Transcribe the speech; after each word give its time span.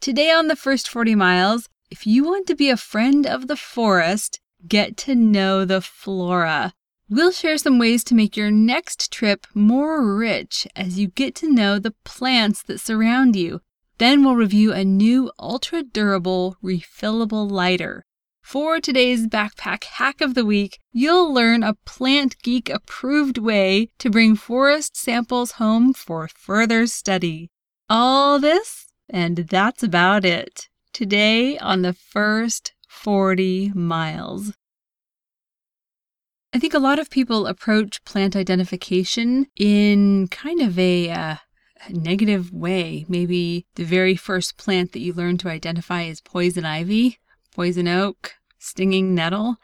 Today 0.00 0.30
on 0.30 0.46
the 0.46 0.54
first 0.54 0.88
40 0.88 1.16
miles, 1.16 1.68
if 1.90 2.06
you 2.06 2.22
want 2.22 2.46
to 2.46 2.54
be 2.54 2.70
a 2.70 2.76
friend 2.76 3.26
of 3.26 3.48
the 3.48 3.56
forest, 3.56 4.38
get 4.68 4.96
to 4.98 5.16
know 5.16 5.64
the 5.64 5.80
flora. 5.80 6.72
We'll 7.10 7.32
share 7.32 7.58
some 7.58 7.80
ways 7.80 8.04
to 8.04 8.14
make 8.14 8.36
your 8.36 8.52
next 8.52 9.10
trip 9.10 9.48
more 9.54 10.16
rich 10.16 10.68
as 10.76 11.00
you 11.00 11.08
get 11.08 11.34
to 11.36 11.52
know 11.52 11.80
the 11.80 11.96
plants 12.04 12.62
that 12.62 12.78
surround 12.78 13.34
you. 13.34 13.60
Then 13.98 14.22
we'll 14.22 14.36
review 14.36 14.72
a 14.72 14.84
new 14.84 15.32
ultra 15.36 15.82
durable, 15.82 16.56
refillable 16.62 17.50
lighter. 17.50 18.04
For 18.40 18.80
today's 18.80 19.26
backpack 19.26 19.82
hack 19.82 20.20
of 20.20 20.34
the 20.34 20.46
week, 20.46 20.78
you'll 20.92 21.34
learn 21.34 21.64
a 21.64 21.74
Plant 21.74 22.40
Geek 22.44 22.70
approved 22.70 23.36
way 23.36 23.88
to 23.98 24.10
bring 24.10 24.36
forest 24.36 24.96
samples 24.96 25.52
home 25.52 25.92
for 25.92 26.28
further 26.28 26.86
study. 26.86 27.50
All 27.90 28.38
this 28.38 28.87
and 29.08 29.36
that's 29.36 29.82
about 29.82 30.24
it. 30.24 30.68
Today 30.92 31.58
on 31.58 31.82
the 31.82 31.92
first 31.92 32.72
40 32.88 33.72
miles. 33.74 34.52
I 36.52 36.58
think 36.58 36.74
a 36.74 36.78
lot 36.78 36.98
of 36.98 37.10
people 37.10 37.46
approach 37.46 38.02
plant 38.04 38.34
identification 38.34 39.46
in 39.54 40.28
kind 40.28 40.62
of 40.62 40.78
a 40.78 41.10
uh, 41.10 41.36
negative 41.90 42.52
way. 42.52 43.04
Maybe 43.08 43.66
the 43.74 43.84
very 43.84 44.16
first 44.16 44.56
plant 44.56 44.92
that 44.92 45.00
you 45.00 45.12
learn 45.12 45.38
to 45.38 45.48
identify 45.48 46.02
is 46.02 46.20
poison 46.20 46.64
ivy, 46.64 47.18
poison 47.54 47.86
oak, 47.86 48.34
stinging 48.58 49.14
nettle. 49.14 49.56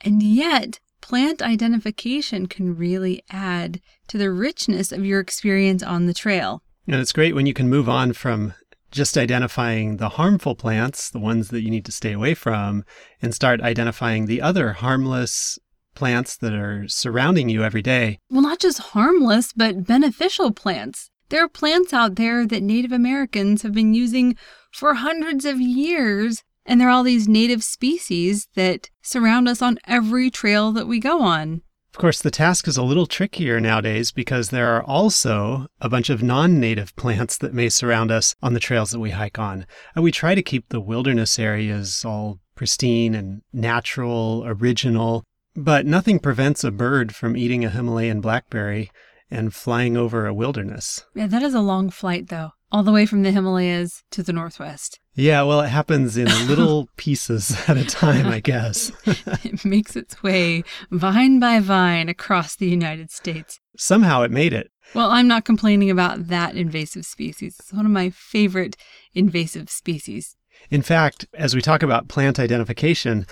And 0.00 0.22
yet, 0.22 0.78
plant 1.00 1.42
identification 1.42 2.46
can 2.46 2.76
really 2.76 3.22
add 3.30 3.80
to 4.08 4.16
the 4.16 4.30
richness 4.30 4.92
of 4.92 5.04
your 5.04 5.20
experience 5.20 5.82
on 5.82 6.06
the 6.06 6.14
trail. 6.14 6.62
And 6.86 6.96
it's 6.96 7.12
great 7.12 7.34
when 7.34 7.46
you 7.46 7.54
can 7.54 7.68
move 7.68 7.88
on 7.88 8.12
from 8.12 8.54
just 8.92 9.18
identifying 9.18 9.96
the 9.96 10.10
harmful 10.10 10.54
plants, 10.54 11.10
the 11.10 11.18
ones 11.18 11.48
that 11.48 11.62
you 11.62 11.70
need 11.70 11.84
to 11.86 11.92
stay 11.92 12.12
away 12.12 12.34
from, 12.34 12.84
and 13.20 13.34
start 13.34 13.60
identifying 13.60 14.26
the 14.26 14.40
other 14.40 14.74
harmless 14.74 15.58
plants 15.94 16.36
that 16.36 16.52
are 16.52 16.86
surrounding 16.86 17.48
you 17.48 17.64
every 17.64 17.82
day. 17.82 18.18
Well, 18.30 18.42
not 18.42 18.60
just 18.60 18.78
harmless, 18.78 19.52
but 19.52 19.86
beneficial 19.86 20.52
plants. 20.52 21.10
There 21.28 21.42
are 21.42 21.48
plants 21.48 21.92
out 21.92 22.16
there 22.16 22.46
that 22.46 22.62
Native 22.62 22.92
Americans 22.92 23.62
have 23.62 23.72
been 23.72 23.94
using 23.94 24.36
for 24.70 24.94
hundreds 24.94 25.44
of 25.44 25.60
years, 25.60 26.42
and 26.66 26.80
there 26.80 26.88
are 26.88 26.92
all 26.92 27.02
these 27.02 27.28
native 27.28 27.64
species 27.64 28.48
that 28.54 28.90
surround 29.02 29.48
us 29.48 29.62
on 29.62 29.78
every 29.86 30.30
trail 30.30 30.72
that 30.72 30.86
we 30.86 31.00
go 31.00 31.22
on. 31.22 31.62
Of 31.94 31.98
course, 31.98 32.22
the 32.22 32.30
task 32.30 32.66
is 32.68 32.78
a 32.78 32.82
little 32.82 33.06
trickier 33.06 33.60
nowadays 33.60 34.12
because 34.12 34.48
there 34.48 34.74
are 34.74 34.82
also 34.82 35.66
a 35.78 35.90
bunch 35.90 36.08
of 36.08 36.22
non 36.22 36.58
native 36.58 36.96
plants 36.96 37.36
that 37.38 37.52
may 37.52 37.68
surround 37.68 38.10
us 38.10 38.34
on 38.42 38.54
the 38.54 38.60
trails 38.60 38.92
that 38.92 38.98
we 39.00 39.10
hike 39.10 39.38
on. 39.38 39.66
And 39.94 40.02
we 40.02 40.10
try 40.10 40.34
to 40.34 40.42
keep 40.42 40.70
the 40.70 40.80
wilderness 40.80 41.38
areas 41.38 42.02
all 42.02 42.40
pristine 42.54 43.14
and 43.14 43.42
natural, 43.52 44.42
original, 44.46 45.24
but 45.54 45.84
nothing 45.84 46.18
prevents 46.18 46.64
a 46.64 46.70
bird 46.70 47.14
from 47.14 47.36
eating 47.36 47.62
a 47.62 47.70
Himalayan 47.70 48.22
blackberry 48.22 48.90
and 49.30 49.54
flying 49.54 49.94
over 49.96 50.26
a 50.26 50.34
wilderness. 50.34 51.04
Yeah, 51.14 51.26
that 51.26 51.42
is 51.42 51.52
a 51.52 51.60
long 51.60 51.90
flight, 51.90 52.28
though, 52.28 52.52
all 52.72 52.82
the 52.82 52.90
way 52.90 53.04
from 53.04 53.22
the 53.22 53.30
Himalayas 53.30 54.02
to 54.10 54.22
the 54.22 54.32
Northwest. 54.32 54.98
Yeah, 55.14 55.42
well, 55.42 55.60
it 55.60 55.68
happens 55.68 56.16
in 56.16 56.26
little 56.48 56.88
pieces 56.96 57.54
at 57.68 57.76
a 57.76 57.84
time, 57.84 58.26
I 58.26 58.40
guess. 58.40 58.90
it 59.44 59.64
makes 59.64 59.94
its 59.94 60.22
way 60.22 60.64
vine 60.90 61.38
by 61.38 61.60
vine 61.60 62.08
across 62.08 62.56
the 62.56 62.68
United 62.68 63.10
States. 63.10 63.60
Somehow 63.76 64.22
it 64.22 64.30
made 64.30 64.54
it. 64.54 64.70
Well, 64.94 65.10
I'm 65.10 65.28
not 65.28 65.44
complaining 65.44 65.90
about 65.90 66.28
that 66.28 66.56
invasive 66.56 67.04
species. 67.04 67.56
It's 67.60 67.72
one 67.72 67.86
of 67.86 67.92
my 67.92 68.10
favorite 68.10 68.76
invasive 69.14 69.70
species. 69.70 70.36
In 70.70 70.82
fact, 70.82 71.26
as 71.34 71.54
we 71.54 71.60
talk 71.60 71.82
about 71.82 72.08
plant 72.08 72.38
identification, 72.38 73.26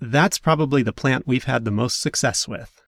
that's 0.00 0.38
probably 0.38 0.82
the 0.82 0.92
plant 0.92 1.26
we've 1.26 1.44
had 1.44 1.64
the 1.64 1.70
most 1.70 2.00
success 2.00 2.46
with. 2.46 2.80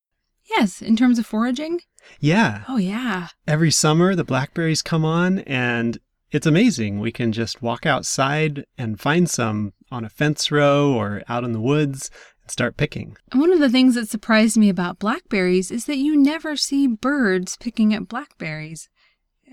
Yes, 0.49 0.81
in 0.81 0.97
terms 0.97 1.19
of 1.19 1.27
foraging? 1.27 1.81
Yeah. 2.21 2.65
Oh, 2.69 2.77
yeah. 2.77 3.29
Every 3.47 3.71
summer, 3.71 4.15
the 4.15 4.25
blackberries 4.25 4.83
come 4.83 5.05
on, 5.05 5.41
and 5.41 5.99
it's 6.31 6.47
amazing. 6.47 7.01
We 7.01 7.13
can 7.13 7.33
just 7.33 7.63
walk 7.63 7.87
outside 7.87 8.65
and 8.77 9.01
find 9.01 9.29
some 9.31 9.73
on 9.91 10.05
a 10.05 10.09
fence 10.09 10.51
row 10.51 10.93
or 10.93 11.23
out 11.29 11.45
in 11.45 11.53
the 11.53 11.61
woods 11.61 12.11
and 12.43 12.51
start 12.51 12.77
picking. 12.77 13.17
And 13.31 13.41
one 13.41 13.53
of 13.53 13.61
the 13.61 13.71
things 13.71 13.95
that 13.95 14.09
surprised 14.09 14.57
me 14.57 14.69
about 14.69 14.99
blackberries 14.99 15.71
is 15.71 15.85
that 15.87 15.99
you 15.99 16.17
never 16.17 16.57
see 16.57 16.87
birds 16.87 17.57
picking 17.57 17.95
at 17.95 18.09
blackberries 18.09 18.89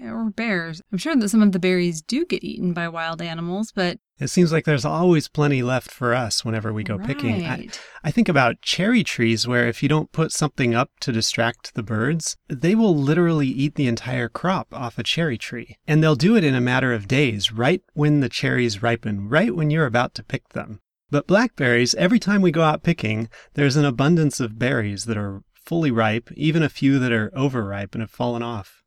or 0.01 0.29
bears. 0.29 0.81
I'm 0.91 0.97
sure 0.97 1.15
that 1.15 1.29
some 1.29 1.41
of 1.41 1.51
the 1.51 1.59
berries 1.59 2.01
do 2.01 2.25
get 2.25 2.43
eaten 2.43 2.73
by 2.73 2.87
wild 2.87 3.21
animals, 3.21 3.71
but 3.71 3.99
it 4.19 4.29
seems 4.29 4.51
like 4.51 4.65
there's 4.65 4.85
always 4.85 5.27
plenty 5.27 5.63
left 5.63 5.89
for 5.89 6.13
us 6.13 6.45
whenever 6.45 6.71
we 6.71 6.83
go 6.83 6.97
right. 6.97 7.07
picking. 7.07 7.45
I, 7.45 7.67
I, 8.03 8.11
think 8.11 8.29
about 8.29 8.61
cherry 8.61 9.03
trees 9.03 9.47
where 9.47 9.67
if 9.67 9.81
you 9.81 9.89
don't 9.89 10.11
put 10.11 10.31
something 10.31 10.75
up 10.75 10.91
to 11.01 11.11
distract 11.11 11.73
the 11.73 11.83
birds, 11.83 12.37
they 12.47 12.75
will 12.75 12.95
literally 12.95 13.47
eat 13.47 13.75
the 13.75 13.87
entire 13.87 14.29
crop 14.29 14.67
off 14.71 14.99
a 14.99 15.03
cherry 15.03 15.37
tree. 15.37 15.77
And 15.87 16.03
they'll 16.03 16.15
do 16.15 16.35
it 16.35 16.43
in 16.43 16.55
a 16.55 16.61
matter 16.61 16.93
of 16.93 17.07
days, 17.07 17.51
right 17.51 17.81
when 17.93 18.19
the 18.19 18.29
cherries 18.29 18.83
ripen, 18.83 19.27
right 19.29 19.55
when 19.55 19.71
you're 19.71 19.85
about 19.85 20.13
to 20.15 20.23
pick 20.23 20.49
them. 20.49 20.79
But 21.09 21.27
blackberries, 21.27 21.95
every 21.95 22.19
time 22.19 22.41
we 22.41 22.51
go 22.51 22.61
out 22.61 22.83
picking, 22.83 23.29
there's 23.55 23.75
an 23.75 23.85
abundance 23.85 24.39
of 24.39 24.59
berries 24.59 25.05
that 25.05 25.17
are 25.17 25.43
fully 25.53 25.91
ripe, 25.91 26.31
even 26.33 26.63
a 26.63 26.69
few 26.69 26.99
that 26.99 27.11
are 27.11 27.31
overripe 27.35 27.95
and 27.95 28.01
have 28.01 28.11
fallen 28.11 28.43
off. 28.43 28.82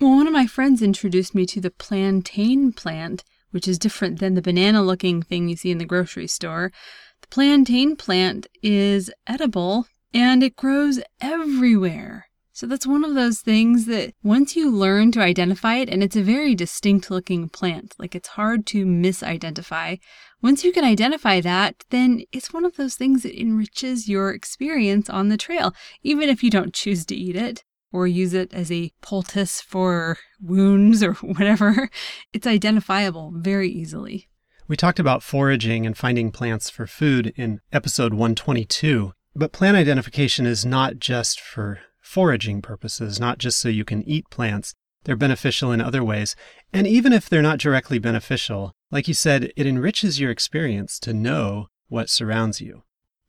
Well, 0.00 0.12
one 0.16 0.26
of 0.26 0.32
my 0.32 0.46
friends 0.46 0.80
introduced 0.80 1.34
me 1.34 1.44
to 1.44 1.60
the 1.60 1.70
plantain 1.70 2.72
plant, 2.72 3.22
which 3.50 3.68
is 3.68 3.78
different 3.78 4.18
than 4.18 4.32
the 4.32 4.40
banana 4.40 4.82
looking 4.82 5.20
thing 5.20 5.46
you 5.46 5.56
see 5.56 5.70
in 5.70 5.76
the 5.76 5.84
grocery 5.84 6.26
store. 6.26 6.72
The 7.20 7.28
plantain 7.28 7.96
plant 7.96 8.46
is 8.62 9.10
edible 9.26 9.84
and 10.14 10.42
it 10.42 10.56
grows 10.56 11.00
everywhere. 11.20 12.28
So 12.54 12.66
that's 12.66 12.86
one 12.86 13.04
of 13.04 13.14
those 13.14 13.40
things 13.40 13.84
that 13.86 14.14
once 14.22 14.56
you 14.56 14.70
learn 14.70 15.12
to 15.12 15.20
identify 15.20 15.76
it, 15.76 15.90
and 15.90 16.02
it's 16.02 16.16
a 16.16 16.22
very 16.22 16.54
distinct 16.54 17.10
looking 17.10 17.50
plant, 17.50 17.94
like 17.98 18.14
it's 18.14 18.28
hard 18.28 18.66
to 18.68 18.86
misidentify. 18.86 19.98
Once 20.40 20.64
you 20.64 20.72
can 20.72 20.84
identify 20.84 21.42
that, 21.42 21.84
then 21.90 22.22
it's 22.32 22.54
one 22.54 22.64
of 22.64 22.76
those 22.76 22.94
things 22.94 23.22
that 23.22 23.38
enriches 23.38 24.08
your 24.08 24.30
experience 24.30 25.10
on 25.10 25.28
the 25.28 25.36
trail, 25.36 25.74
even 26.02 26.30
if 26.30 26.42
you 26.42 26.50
don't 26.50 26.72
choose 26.72 27.04
to 27.04 27.14
eat 27.14 27.36
it 27.36 27.64
or 27.92 28.06
use 28.06 28.34
it 28.34 28.52
as 28.52 28.70
a 28.70 28.92
poultice 29.00 29.60
for 29.60 30.18
wounds 30.40 31.02
or 31.02 31.12
whatever, 31.20 31.90
it's 32.32 32.46
identifiable 32.46 33.32
very 33.36 33.68
easily. 33.68 34.28
We 34.68 34.76
talked 34.76 35.00
about 35.00 35.24
foraging 35.24 35.84
and 35.84 35.96
finding 35.96 36.30
plants 36.30 36.70
for 36.70 36.86
food 36.86 37.32
in 37.36 37.60
episode 37.72 38.12
122, 38.12 39.12
but 39.34 39.52
plant 39.52 39.76
identification 39.76 40.46
is 40.46 40.64
not 40.64 40.98
just 40.98 41.40
for 41.40 41.80
foraging 42.00 42.62
purposes, 42.62 43.18
not 43.18 43.38
just 43.38 43.58
so 43.58 43.68
you 43.68 43.84
can 43.84 44.02
eat 44.08 44.30
plants. 44.30 44.74
They're 45.04 45.16
beneficial 45.16 45.72
in 45.72 45.80
other 45.80 46.04
ways. 46.04 46.36
And 46.72 46.86
even 46.86 47.12
if 47.12 47.28
they're 47.28 47.42
not 47.42 47.58
directly 47.58 47.98
beneficial, 47.98 48.72
like 48.90 49.08
you 49.08 49.14
said, 49.14 49.52
it 49.56 49.66
enriches 49.66 50.20
your 50.20 50.30
experience 50.30 50.98
to 51.00 51.14
know 51.14 51.66
what 51.88 52.08
surrounds 52.08 52.60
you. 52.60 52.82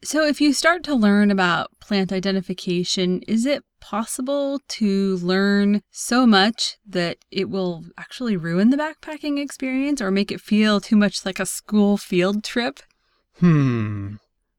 So, 0.03 0.25
if 0.25 0.41
you 0.41 0.51
start 0.51 0.83
to 0.85 0.95
learn 0.95 1.29
about 1.29 1.69
plant 1.79 2.11
identification, 2.11 3.21
is 3.27 3.45
it 3.45 3.63
possible 3.79 4.59
to 4.67 5.17
learn 5.17 5.81
so 5.91 6.25
much 6.25 6.77
that 6.87 7.17
it 7.29 7.51
will 7.51 7.85
actually 7.99 8.35
ruin 8.35 8.71
the 8.71 8.77
backpacking 8.77 9.39
experience 9.39 10.01
or 10.01 10.09
make 10.09 10.31
it 10.31 10.41
feel 10.41 10.81
too 10.81 10.95
much 10.95 11.23
like 11.23 11.39
a 11.39 11.45
school 11.45 11.97
field 11.97 12.43
trip? 12.43 12.79
Hmm. 13.39 14.15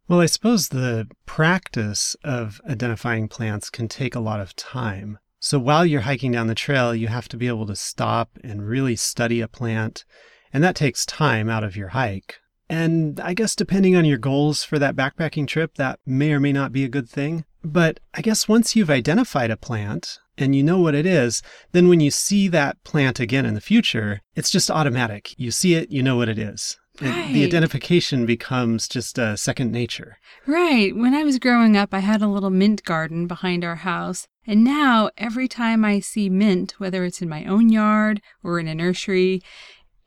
Well, 0.06 0.20
I 0.20 0.26
suppose 0.26 0.68
the 0.68 1.08
practice 1.26 2.14
of 2.22 2.60
identifying 2.68 3.26
plants 3.26 3.68
can 3.68 3.88
take 3.88 4.14
a 4.14 4.20
lot 4.20 4.40
of 4.40 4.54
time. 4.54 5.18
So, 5.40 5.58
while 5.58 5.84
you're 5.84 6.02
hiking 6.02 6.30
down 6.30 6.46
the 6.46 6.54
trail, 6.54 6.94
you 6.94 7.08
have 7.08 7.28
to 7.30 7.36
be 7.36 7.48
able 7.48 7.66
to 7.66 7.74
stop 7.74 8.30
and 8.44 8.64
really 8.64 8.94
study 8.94 9.40
a 9.40 9.48
plant, 9.48 10.04
and 10.52 10.62
that 10.62 10.76
takes 10.76 11.04
time 11.04 11.48
out 11.48 11.64
of 11.64 11.76
your 11.76 11.88
hike. 11.88 12.41
And 12.68 13.20
I 13.20 13.34
guess 13.34 13.54
depending 13.54 13.96
on 13.96 14.04
your 14.04 14.18
goals 14.18 14.64
for 14.64 14.78
that 14.78 14.96
backpacking 14.96 15.46
trip, 15.46 15.74
that 15.74 16.00
may 16.06 16.32
or 16.32 16.40
may 16.40 16.52
not 16.52 16.72
be 16.72 16.84
a 16.84 16.88
good 16.88 17.08
thing. 17.08 17.44
But 17.64 18.00
I 18.14 18.22
guess 18.22 18.48
once 18.48 18.74
you've 18.74 18.90
identified 18.90 19.50
a 19.50 19.56
plant 19.56 20.18
and 20.38 20.56
you 20.56 20.62
know 20.62 20.78
what 20.78 20.94
it 20.94 21.06
is, 21.06 21.42
then 21.72 21.88
when 21.88 22.00
you 22.00 22.10
see 22.10 22.48
that 22.48 22.82
plant 22.82 23.20
again 23.20 23.46
in 23.46 23.54
the 23.54 23.60
future, 23.60 24.20
it's 24.34 24.50
just 24.50 24.70
automatic. 24.70 25.34
You 25.38 25.50
see 25.50 25.74
it, 25.74 25.90
you 25.90 26.02
know 26.02 26.16
what 26.16 26.28
it 26.28 26.38
is. 26.38 26.78
Right. 27.00 27.32
The 27.32 27.44
identification 27.44 28.26
becomes 28.26 28.86
just 28.86 29.18
a 29.18 29.36
second 29.36 29.72
nature. 29.72 30.18
Right. 30.46 30.94
When 30.94 31.14
I 31.14 31.24
was 31.24 31.38
growing 31.38 31.76
up, 31.76 31.94
I 31.94 32.00
had 32.00 32.20
a 32.20 32.28
little 32.28 32.50
mint 32.50 32.84
garden 32.84 33.26
behind 33.26 33.64
our 33.64 33.76
house. 33.76 34.26
And 34.46 34.64
now, 34.64 35.10
every 35.16 35.48
time 35.48 35.84
I 35.84 36.00
see 36.00 36.28
mint, 36.28 36.74
whether 36.78 37.04
it's 37.04 37.22
in 37.22 37.28
my 37.28 37.44
own 37.44 37.70
yard 37.70 38.20
or 38.42 38.58
in 38.58 38.66
a 38.66 38.74
nursery, 38.74 39.40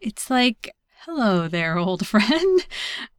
it's 0.02 0.30
like, 0.30 0.72
hello 1.06 1.48
there, 1.48 1.78
old 1.78 2.08
friend. 2.08 2.66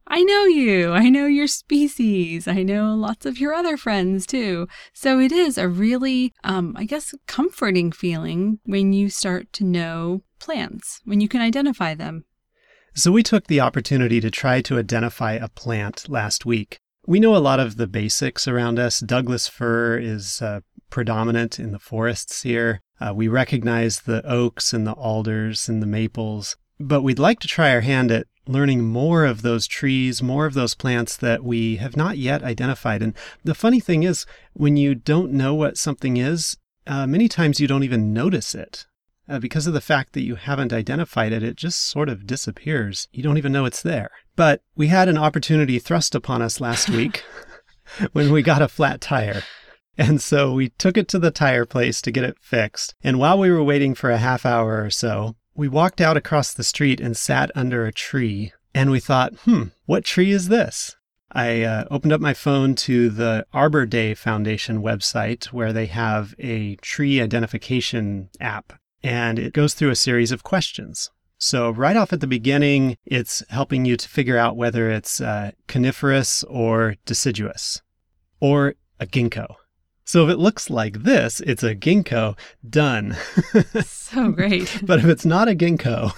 I 0.07 0.21
know 0.21 0.43
you. 0.43 0.91
I 0.91 1.07
know 1.07 1.25
your 1.25 1.47
species. 1.47 2.45
I 2.45 2.63
know 2.63 2.93
lots 2.93 3.25
of 3.25 3.39
your 3.39 3.53
other 3.53 3.77
friends 3.77 4.25
too. 4.25 4.67
So 4.91 5.19
it 5.19 5.31
is 5.31 5.57
a 5.57 5.69
really, 5.69 6.33
um, 6.43 6.75
I 6.77 6.83
guess, 6.83 7.15
comforting 7.27 7.93
feeling 7.93 8.59
when 8.65 8.91
you 8.91 9.09
start 9.09 9.53
to 9.53 9.63
know 9.63 10.23
plants, 10.37 10.99
when 11.05 11.21
you 11.21 11.29
can 11.29 11.39
identify 11.39 11.95
them. 11.95 12.25
So 12.93 13.11
we 13.11 13.23
took 13.23 13.47
the 13.47 13.61
opportunity 13.61 14.19
to 14.19 14.31
try 14.31 14.61
to 14.63 14.79
identify 14.79 15.33
a 15.33 15.47
plant 15.47 16.09
last 16.09 16.45
week. 16.45 16.79
We 17.05 17.21
know 17.21 17.37
a 17.37 17.39
lot 17.39 17.61
of 17.61 17.77
the 17.77 17.87
basics 17.87 18.49
around 18.49 18.79
us. 18.79 18.99
Douglas 18.99 19.47
fir 19.47 19.97
is 19.97 20.41
uh, 20.41 20.59
predominant 20.89 21.57
in 21.57 21.71
the 21.71 21.79
forests 21.79 22.41
here. 22.41 22.81
Uh, 22.99 23.13
we 23.13 23.29
recognize 23.29 24.01
the 24.01 24.25
oaks 24.29 24.73
and 24.73 24.85
the 24.85 24.93
alders 24.93 25.69
and 25.69 25.81
the 25.81 25.87
maples, 25.87 26.57
but 26.79 27.01
we'd 27.01 27.19
like 27.19 27.39
to 27.39 27.47
try 27.47 27.71
our 27.71 27.81
hand 27.81 28.11
at 28.11 28.27
learning 28.47 28.83
more 28.83 29.25
of 29.25 29.41
those 29.41 29.67
trees, 29.67 30.23
more 30.23 30.45
of 30.45 30.53
those 30.53 30.75
plants 30.75 31.17
that 31.17 31.43
we 31.43 31.77
have 31.77 31.97
not 31.97 32.17
yet 32.17 32.43
identified. 32.43 33.01
And 33.01 33.13
the 33.43 33.55
funny 33.55 33.79
thing 33.79 34.03
is, 34.03 34.25
when 34.53 34.77
you 34.77 34.95
don't 34.95 35.31
know 35.31 35.53
what 35.53 35.77
something 35.77 36.17
is, 36.17 36.57
uh, 36.85 37.05
many 37.05 37.27
times 37.27 37.59
you 37.59 37.67
don't 37.67 37.83
even 37.83 38.13
notice 38.13 38.55
it. 38.55 38.85
Uh, 39.29 39.39
because 39.39 39.67
of 39.67 39.73
the 39.73 39.81
fact 39.81 40.13
that 40.13 40.21
you 40.21 40.35
haven't 40.35 40.71
identified 40.71 41.33
it, 41.33 41.43
it 41.43 41.57
just 41.57 41.81
sort 41.81 42.07
of 42.07 42.25
disappears. 42.25 43.09
You 43.11 43.21
don't 43.21 43.37
even 43.37 43.51
know 43.51 43.65
it's 43.65 43.81
there. 43.81 44.09
But 44.37 44.61
we 44.77 44.87
had 44.87 45.09
an 45.09 45.17
opportunity 45.17 45.79
thrust 45.79 46.15
upon 46.15 46.41
us 46.41 46.61
last 46.61 46.89
week 46.89 47.25
when 48.13 48.31
we 48.31 48.41
got 48.41 48.61
a 48.61 48.67
flat 48.67 49.01
tire. 49.01 49.43
And 49.97 50.21
so 50.21 50.53
we 50.53 50.69
took 50.69 50.97
it 50.97 51.07
to 51.09 51.19
the 51.19 51.31
tire 51.31 51.65
place 51.65 52.01
to 52.01 52.11
get 52.11 52.23
it 52.23 52.37
fixed. 52.39 52.95
And 53.03 53.17
while 53.17 53.39
we 53.39 53.49
were 53.49 53.63
waiting 53.63 53.95
for 53.95 54.11
a 54.11 54.17
half 54.17 54.45
hour 54.45 54.83
or 54.83 54.89
so, 54.91 55.35
we 55.57 55.67
walked 55.67 55.99
out 55.99 56.15
across 56.15 56.53
the 56.53 56.63
street 56.63 57.01
and 57.01 57.17
sat 57.17 57.51
under 57.55 57.85
a 57.85 57.91
tree. 57.91 58.53
And 58.73 58.91
we 58.91 58.99
thought, 58.99 59.33
hmm, 59.39 59.63
what 59.87 60.05
tree 60.05 60.31
is 60.31 60.49
this? 60.49 60.95
I 61.31 61.63
uh, 61.63 61.85
opened 61.89 62.13
up 62.13 62.21
my 62.21 62.33
phone 62.33 62.75
to 62.75 63.09
the 63.09 63.45
Arbor 63.51 63.85
Day 63.85 64.13
Foundation 64.13 64.81
website 64.81 65.45
where 65.45 65.73
they 65.73 65.87
have 65.87 66.35
a 66.39 66.75
tree 66.77 67.19
identification 67.19 68.29
app 68.39 68.73
and 69.03 69.39
it 69.39 69.53
goes 69.53 69.73
through 69.73 69.89
a 69.89 69.95
series 69.95 70.31
of 70.31 70.43
questions. 70.43 71.09
So, 71.39 71.69
right 71.69 71.95
off 71.95 72.13
at 72.13 72.19
the 72.19 72.27
beginning, 72.27 72.97
it's 73.05 73.43
helping 73.49 73.85
you 73.85 73.95
to 73.97 74.09
figure 74.09 74.37
out 74.37 74.57
whether 74.57 74.89
it's 74.89 75.21
uh, 75.21 75.51
coniferous 75.67 76.43
or 76.45 76.95
deciduous 77.05 77.81
or 78.39 78.73
a 78.99 79.05
ginkgo. 79.05 79.55
So, 80.07 80.25
if 80.25 80.31
it 80.31 80.39
looks 80.39 80.69
like 80.69 81.03
this, 81.03 81.41
it's 81.41 81.63
a 81.63 81.75
ginkgo 81.75 82.37
done. 82.67 83.17
so 83.83 84.31
great. 84.31 84.79
but 84.85 84.99
if 84.99 85.05
it's 85.05 85.25
not 85.25 85.49
a 85.49 85.53
ginkgo, 85.53 86.13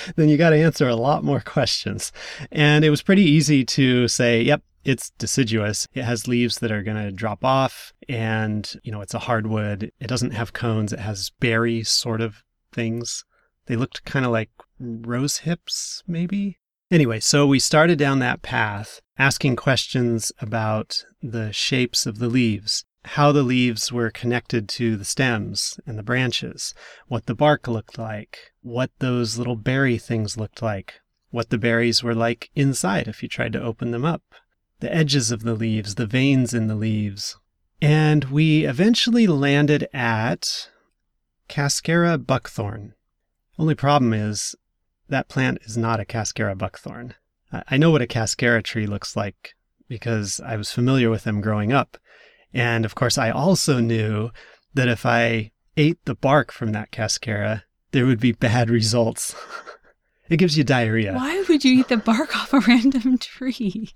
then 0.16 0.30
you 0.30 0.38
got 0.38 0.50
to 0.50 0.56
answer 0.56 0.88
a 0.88 0.96
lot 0.96 1.22
more 1.22 1.40
questions. 1.40 2.12
And 2.50 2.82
it 2.82 2.88
was 2.88 3.02
pretty 3.02 3.24
easy 3.24 3.62
to 3.66 4.08
say, 4.08 4.40
yep, 4.40 4.62
it's 4.86 5.10
deciduous. 5.18 5.86
It 5.92 6.04
has 6.04 6.26
leaves 6.26 6.60
that 6.60 6.72
are 6.72 6.82
going 6.82 6.96
to 6.96 7.12
drop 7.12 7.44
off 7.44 7.92
and, 8.08 8.72
you 8.82 8.90
know, 8.90 9.02
it's 9.02 9.12
a 9.12 9.18
hardwood. 9.18 9.92
It 10.00 10.06
doesn't 10.06 10.30
have 10.30 10.54
cones. 10.54 10.94
It 10.94 11.00
has 11.00 11.30
berry 11.38 11.84
sort 11.84 12.22
of 12.22 12.42
things. 12.72 13.26
They 13.66 13.76
looked 13.76 14.06
kind 14.06 14.24
of 14.24 14.32
like 14.32 14.48
rose 14.80 15.38
hips, 15.38 16.02
maybe. 16.06 16.56
Anyway, 16.90 17.20
so 17.20 17.46
we 17.46 17.58
started 17.58 17.98
down 17.98 18.20
that 18.20 18.40
path 18.40 19.02
asking 19.18 19.56
questions 19.56 20.32
about 20.40 21.04
the 21.20 21.52
shapes 21.52 22.06
of 22.06 22.18
the 22.18 22.28
leaves, 22.28 22.86
how 23.06 23.30
the 23.30 23.42
leaves 23.42 23.92
were 23.92 24.10
connected 24.10 24.68
to 24.68 24.96
the 24.96 25.04
stems 25.04 25.78
and 25.86 25.96
the 25.96 26.02
branches, 26.02 26.74
what 27.06 27.26
the 27.26 27.34
bark 27.34 27.68
looked 27.68 27.98
like, 27.98 28.52
what 28.62 28.90
those 28.98 29.38
little 29.38 29.54
berry 29.54 29.96
things 29.96 30.36
looked 30.36 30.60
like, 30.60 30.94
what 31.30 31.50
the 31.50 31.58
berries 31.58 32.02
were 32.02 32.14
like 32.14 32.50
inside 32.56 33.06
if 33.06 33.22
you 33.22 33.28
tried 33.28 33.52
to 33.52 33.62
open 33.62 33.92
them 33.92 34.04
up, 34.04 34.22
the 34.80 34.92
edges 34.92 35.30
of 35.30 35.42
the 35.44 35.54
leaves, 35.54 35.94
the 35.94 36.06
veins 36.06 36.52
in 36.52 36.66
the 36.66 36.74
leaves. 36.74 37.36
And 37.80 38.24
we 38.24 38.64
eventually 38.64 39.28
landed 39.28 39.86
at 39.92 40.68
Cascara 41.46 42.18
buckthorn. 42.18 42.94
Only 43.56 43.76
problem 43.76 44.12
is 44.12 44.56
that 45.08 45.28
plant 45.28 45.58
is 45.62 45.76
not 45.76 46.00
a 46.00 46.04
Cascara 46.04 46.56
buckthorn. 46.56 47.14
I 47.68 47.76
know 47.76 47.90
what 47.90 48.02
a 48.02 48.06
Cascara 48.06 48.62
tree 48.62 48.86
looks 48.86 49.14
like 49.14 49.54
because 49.88 50.40
I 50.40 50.56
was 50.56 50.72
familiar 50.72 51.08
with 51.08 51.22
them 51.22 51.40
growing 51.40 51.72
up. 51.72 51.96
And 52.52 52.84
of 52.84 52.94
course, 52.94 53.18
I 53.18 53.30
also 53.30 53.80
knew 53.80 54.30
that 54.74 54.88
if 54.88 55.04
I 55.04 55.50
ate 55.76 55.98
the 56.04 56.14
bark 56.14 56.52
from 56.52 56.72
that 56.72 56.90
Cascara, 56.90 57.64
there 57.92 58.06
would 58.06 58.20
be 58.20 58.32
bad 58.32 58.70
results. 58.70 59.34
it 60.28 60.38
gives 60.38 60.56
you 60.56 60.64
diarrhea. 60.64 61.14
Why 61.14 61.44
would 61.48 61.64
you 61.64 61.80
eat 61.80 61.88
the 61.88 61.96
bark 61.96 62.36
off 62.36 62.52
a 62.52 62.60
random 62.60 63.18
tree? 63.18 63.90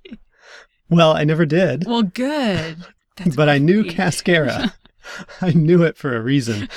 Well, 0.89 1.13
I 1.13 1.25
never 1.25 1.47
did. 1.47 1.87
Well, 1.87 2.03
good. 2.03 2.79
That's 3.17 3.37
but 3.37 3.49
I 3.49 3.59
knew 3.59 3.85
Cascara. 3.85 4.75
I 5.41 5.53
knew 5.53 5.83
it 5.83 5.97
for 5.97 6.17
a 6.17 6.21
reason. 6.21 6.69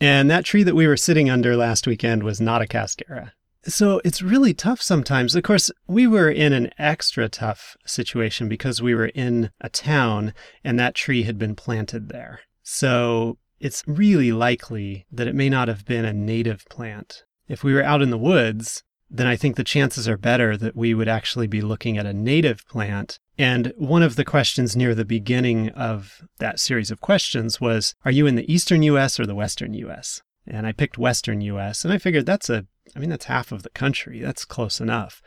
And 0.00 0.30
that 0.30 0.44
tree 0.44 0.62
that 0.62 0.74
we 0.74 0.86
were 0.86 0.96
sitting 0.96 1.28
under 1.30 1.56
last 1.56 1.86
weekend 1.86 2.22
was 2.22 2.40
not 2.40 2.62
a 2.62 2.66
Cascara. 2.66 3.32
So 3.68 4.00
it's 4.02 4.22
really 4.22 4.54
tough 4.54 4.80
sometimes. 4.80 5.34
Of 5.34 5.42
course, 5.42 5.70
we 5.86 6.06
were 6.06 6.30
in 6.30 6.52
an 6.54 6.70
extra 6.78 7.28
tough 7.28 7.76
situation 7.84 8.48
because 8.48 8.80
we 8.80 8.94
were 8.94 9.08
in 9.08 9.50
a 9.60 9.68
town 9.68 10.32
and 10.64 10.78
that 10.78 10.94
tree 10.94 11.24
had 11.24 11.38
been 11.38 11.54
planted 11.54 12.08
there. 12.08 12.40
So 12.62 13.36
it's 13.60 13.84
really 13.86 14.32
likely 14.32 15.06
that 15.12 15.28
it 15.28 15.34
may 15.34 15.50
not 15.50 15.68
have 15.68 15.84
been 15.84 16.04
a 16.04 16.12
native 16.12 16.64
plant. 16.70 17.24
If 17.46 17.62
we 17.62 17.74
were 17.74 17.82
out 17.82 18.02
in 18.02 18.10
the 18.10 18.18
woods, 18.18 18.84
then 19.10 19.26
I 19.26 19.36
think 19.36 19.56
the 19.56 19.64
chances 19.64 20.08
are 20.08 20.18
better 20.18 20.56
that 20.56 20.76
we 20.76 20.94
would 20.94 21.08
actually 21.08 21.46
be 21.46 21.60
looking 21.60 21.96
at 21.98 22.06
a 22.06 22.12
native 22.12 22.66
plant. 22.68 23.18
And 23.36 23.72
one 23.76 24.02
of 24.02 24.16
the 24.16 24.24
questions 24.24 24.76
near 24.76 24.94
the 24.94 25.04
beginning 25.04 25.70
of 25.70 26.22
that 26.38 26.60
series 26.60 26.90
of 26.90 27.00
questions 27.00 27.60
was 27.60 27.94
Are 28.04 28.10
you 28.10 28.26
in 28.26 28.34
the 28.34 28.50
eastern 28.52 28.82
US 28.82 29.18
or 29.18 29.26
the 29.26 29.34
western 29.34 29.74
US? 29.74 30.22
And 30.46 30.66
I 30.66 30.72
picked 30.72 30.98
western 30.98 31.40
US, 31.42 31.84
and 31.84 31.92
I 31.92 31.98
figured 31.98 32.26
that's 32.26 32.48
a, 32.48 32.66
I 32.94 32.98
mean, 32.98 33.10
that's 33.10 33.26
half 33.26 33.52
of 33.52 33.62
the 33.62 33.70
country. 33.70 34.20
That's 34.20 34.44
close 34.44 34.80
enough. 34.80 35.22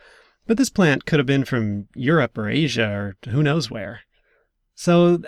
But 0.46 0.56
this 0.56 0.70
plant 0.70 1.06
could 1.06 1.18
have 1.18 1.26
been 1.26 1.44
from 1.44 1.88
Europe 1.94 2.36
or 2.36 2.48
Asia 2.48 2.88
or 2.88 3.16
who 3.30 3.42
knows 3.42 3.70
where. 3.70 4.00
So, 4.74 5.22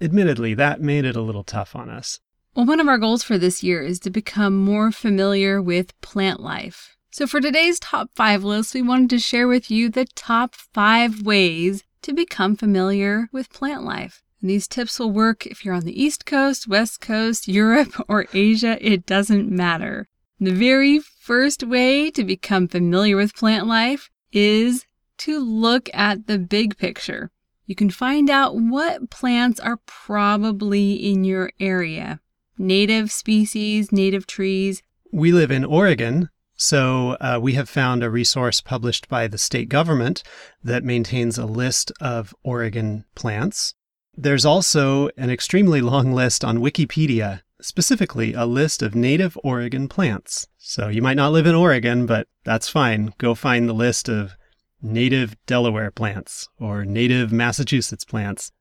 admittedly, 0.00 0.54
that 0.54 0.80
made 0.80 1.04
it 1.04 1.16
a 1.16 1.22
little 1.22 1.44
tough 1.44 1.76
on 1.76 1.88
us. 1.88 2.18
Well, 2.54 2.66
one 2.66 2.80
of 2.80 2.88
our 2.88 2.98
goals 2.98 3.22
for 3.22 3.38
this 3.38 3.62
year 3.62 3.82
is 3.82 4.00
to 4.00 4.10
become 4.10 4.56
more 4.56 4.90
familiar 4.90 5.60
with 5.60 5.98
plant 6.00 6.40
life. 6.40 6.96
So, 7.10 7.26
for 7.26 7.40
today's 7.40 7.78
top 7.78 8.10
five 8.14 8.42
list, 8.42 8.74
we 8.74 8.82
wanted 8.82 9.10
to 9.10 9.18
share 9.18 9.46
with 9.46 9.70
you 9.70 9.88
the 9.88 10.06
top 10.14 10.54
five 10.54 11.22
ways 11.22 11.84
to 12.02 12.12
become 12.12 12.56
familiar 12.56 13.28
with 13.32 13.52
plant 13.52 13.84
life. 13.84 14.22
And 14.40 14.50
these 14.50 14.68
tips 14.68 14.98
will 14.98 15.10
work 15.10 15.46
if 15.46 15.64
you're 15.64 15.74
on 15.74 15.84
the 15.84 16.02
East 16.02 16.26
Coast, 16.26 16.68
West 16.68 17.00
Coast, 17.00 17.48
Europe, 17.48 17.94
or 18.08 18.26
Asia, 18.32 18.78
it 18.80 19.06
doesn't 19.06 19.50
matter. 19.50 20.08
The 20.38 20.52
very 20.52 20.98
first 20.98 21.62
way 21.62 22.10
to 22.10 22.22
become 22.22 22.68
familiar 22.68 23.16
with 23.16 23.34
plant 23.34 23.66
life 23.66 24.10
is 24.32 24.84
to 25.18 25.38
look 25.38 25.88
at 25.94 26.26
the 26.26 26.38
big 26.38 26.76
picture. 26.76 27.30
You 27.64 27.74
can 27.74 27.88
find 27.88 28.28
out 28.28 28.54
what 28.54 29.08
plants 29.10 29.58
are 29.58 29.78
probably 29.86 30.92
in 30.92 31.24
your 31.24 31.50
area 31.58 32.20
native 32.58 33.10
species, 33.10 33.92
native 33.92 34.26
trees. 34.26 34.82
We 35.12 35.30
live 35.30 35.50
in 35.50 35.64
Oregon, 35.64 36.30
so, 36.56 37.18
uh, 37.20 37.38
we 37.40 37.52
have 37.52 37.68
found 37.68 38.02
a 38.02 38.08
resource 38.08 38.62
published 38.62 39.10
by 39.10 39.26
the 39.28 39.36
state 39.36 39.68
government 39.68 40.22
that 40.64 40.84
maintains 40.84 41.36
a 41.36 41.44
list 41.44 41.92
of 42.00 42.34
Oregon 42.42 43.04
plants. 43.14 43.74
There's 44.16 44.46
also 44.46 45.10
an 45.18 45.28
extremely 45.28 45.82
long 45.82 46.12
list 46.12 46.42
on 46.42 46.58
Wikipedia, 46.58 47.42
specifically 47.60 48.32
a 48.32 48.44
list 48.46 48.82
of 48.82 48.94
native 48.94 49.36
Oregon 49.42 49.88
plants. 49.88 50.46
So, 50.58 50.88
you 50.88 51.02
might 51.02 51.16
not 51.16 51.32
live 51.32 51.46
in 51.46 51.54
Oregon, 51.54 52.06
but 52.06 52.28
that's 52.44 52.68
fine. 52.68 53.12
Go 53.18 53.34
find 53.34 53.68
the 53.68 53.74
list 53.74 54.08
of 54.08 54.36
native 54.82 55.36
Delaware 55.46 55.90
plants 55.90 56.48
or 56.58 56.84
native 56.84 57.32
Massachusetts 57.32 58.04
plants. 58.04 58.52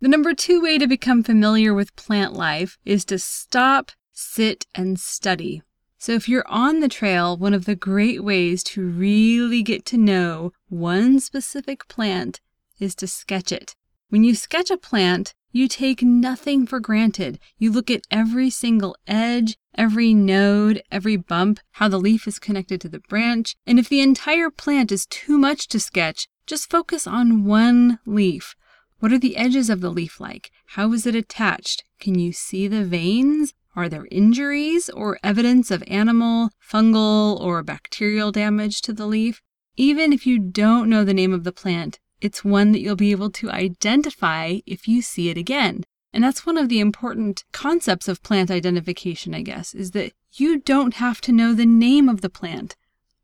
The 0.00 0.08
number 0.08 0.32
two 0.32 0.60
way 0.60 0.78
to 0.78 0.86
become 0.86 1.22
familiar 1.22 1.74
with 1.74 1.94
plant 1.96 2.32
life 2.32 2.78
is 2.84 3.04
to 3.06 3.18
stop, 3.18 3.92
sit, 4.12 4.66
and 4.74 4.98
study. 4.98 5.62
So, 5.98 6.12
if 6.12 6.28
you're 6.28 6.48
on 6.48 6.80
the 6.80 6.88
trail, 6.88 7.36
one 7.36 7.52
of 7.52 7.66
the 7.66 7.76
great 7.76 8.24
ways 8.24 8.62
to 8.64 8.82
really 8.82 9.62
get 9.62 9.84
to 9.86 9.98
know 9.98 10.52
one 10.68 11.20
specific 11.20 11.86
plant 11.88 12.40
is 12.78 12.94
to 12.96 13.06
sketch 13.06 13.52
it. 13.52 13.76
When 14.08 14.24
you 14.24 14.34
sketch 14.34 14.70
a 14.70 14.78
plant, 14.78 15.34
You 15.52 15.66
take 15.66 16.02
nothing 16.02 16.66
for 16.66 16.78
granted. 16.78 17.40
You 17.58 17.72
look 17.72 17.90
at 17.90 18.06
every 18.10 18.50
single 18.50 18.96
edge, 19.06 19.56
every 19.74 20.14
node, 20.14 20.80
every 20.92 21.16
bump, 21.16 21.58
how 21.72 21.88
the 21.88 21.98
leaf 21.98 22.28
is 22.28 22.38
connected 22.38 22.80
to 22.82 22.88
the 22.88 23.00
branch, 23.00 23.56
and 23.66 23.78
if 23.78 23.88
the 23.88 24.00
entire 24.00 24.50
plant 24.50 24.92
is 24.92 25.06
too 25.06 25.38
much 25.38 25.66
to 25.68 25.80
sketch, 25.80 26.28
just 26.46 26.70
focus 26.70 27.06
on 27.06 27.44
one 27.44 27.98
leaf. 28.06 28.54
What 29.00 29.12
are 29.12 29.18
the 29.18 29.36
edges 29.36 29.70
of 29.70 29.80
the 29.80 29.90
leaf 29.90 30.20
like? 30.20 30.52
How 30.66 30.92
is 30.92 31.04
it 31.04 31.14
attached? 31.16 31.82
Can 31.98 32.18
you 32.18 32.32
see 32.32 32.68
the 32.68 32.84
veins? 32.84 33.54
Are 33.74 33.88
there 33.88 34.06
injuries 34.10 34.88
or 34.90 35.18
evidence 35.24 35.70
of 35.70 35.82
animal, 35.86 36.50
fungal, 36.60 37.40
or 37.40 37.62
bacterial 37.62 38.30
damage 38.30 38.82
to 38.82 38.92
the 38.92 39.06
leaf? 39.06 39.40
Even 39.76 40.12
if 40.12 40.26
you 40.26 40.38
don't 40.38 40.90
know 40.90 41.02
the 41.02 41.14
name 41.14 41.32
of 41.32 41.44
the 41.44 41.52
plant, 41.52 41.98
it's 42.20 42.44
one 42.44 42.72
that 42.72 42.80
you'll 42.80 42.96
be 42.96 43.12
able 43.12 43.30
to 43.30 43.50
identify 43.50 44.58
if 44.66 44.86
you 44.86 45.02
see 45.02 45.28
it 45.28 45.36
again. 45.36 45.84
And 46.12 46.24
that's 46.24 46.44
one 46.44 46.58
of 46.58 46.68
the 46.68 46.80
important 46.80 47.44
concepts 47.52 48.08
of 48.08 48.22
plant 48.22 48.50
identification, 48.50 49.34
I 49.34 49.42
guess, 49.42 49.74
is 49.74 49.92
that 49.92 50.12
you 50.32 50.58
don't 50.58 50.94
have 50.94 51.20
to 51.22 51.32
know 51.32 51.54
the 51.54 51.66
name 51.66 52.08
of 52.08 52.20
the 52.20 52.30
plant. 52.30 52.76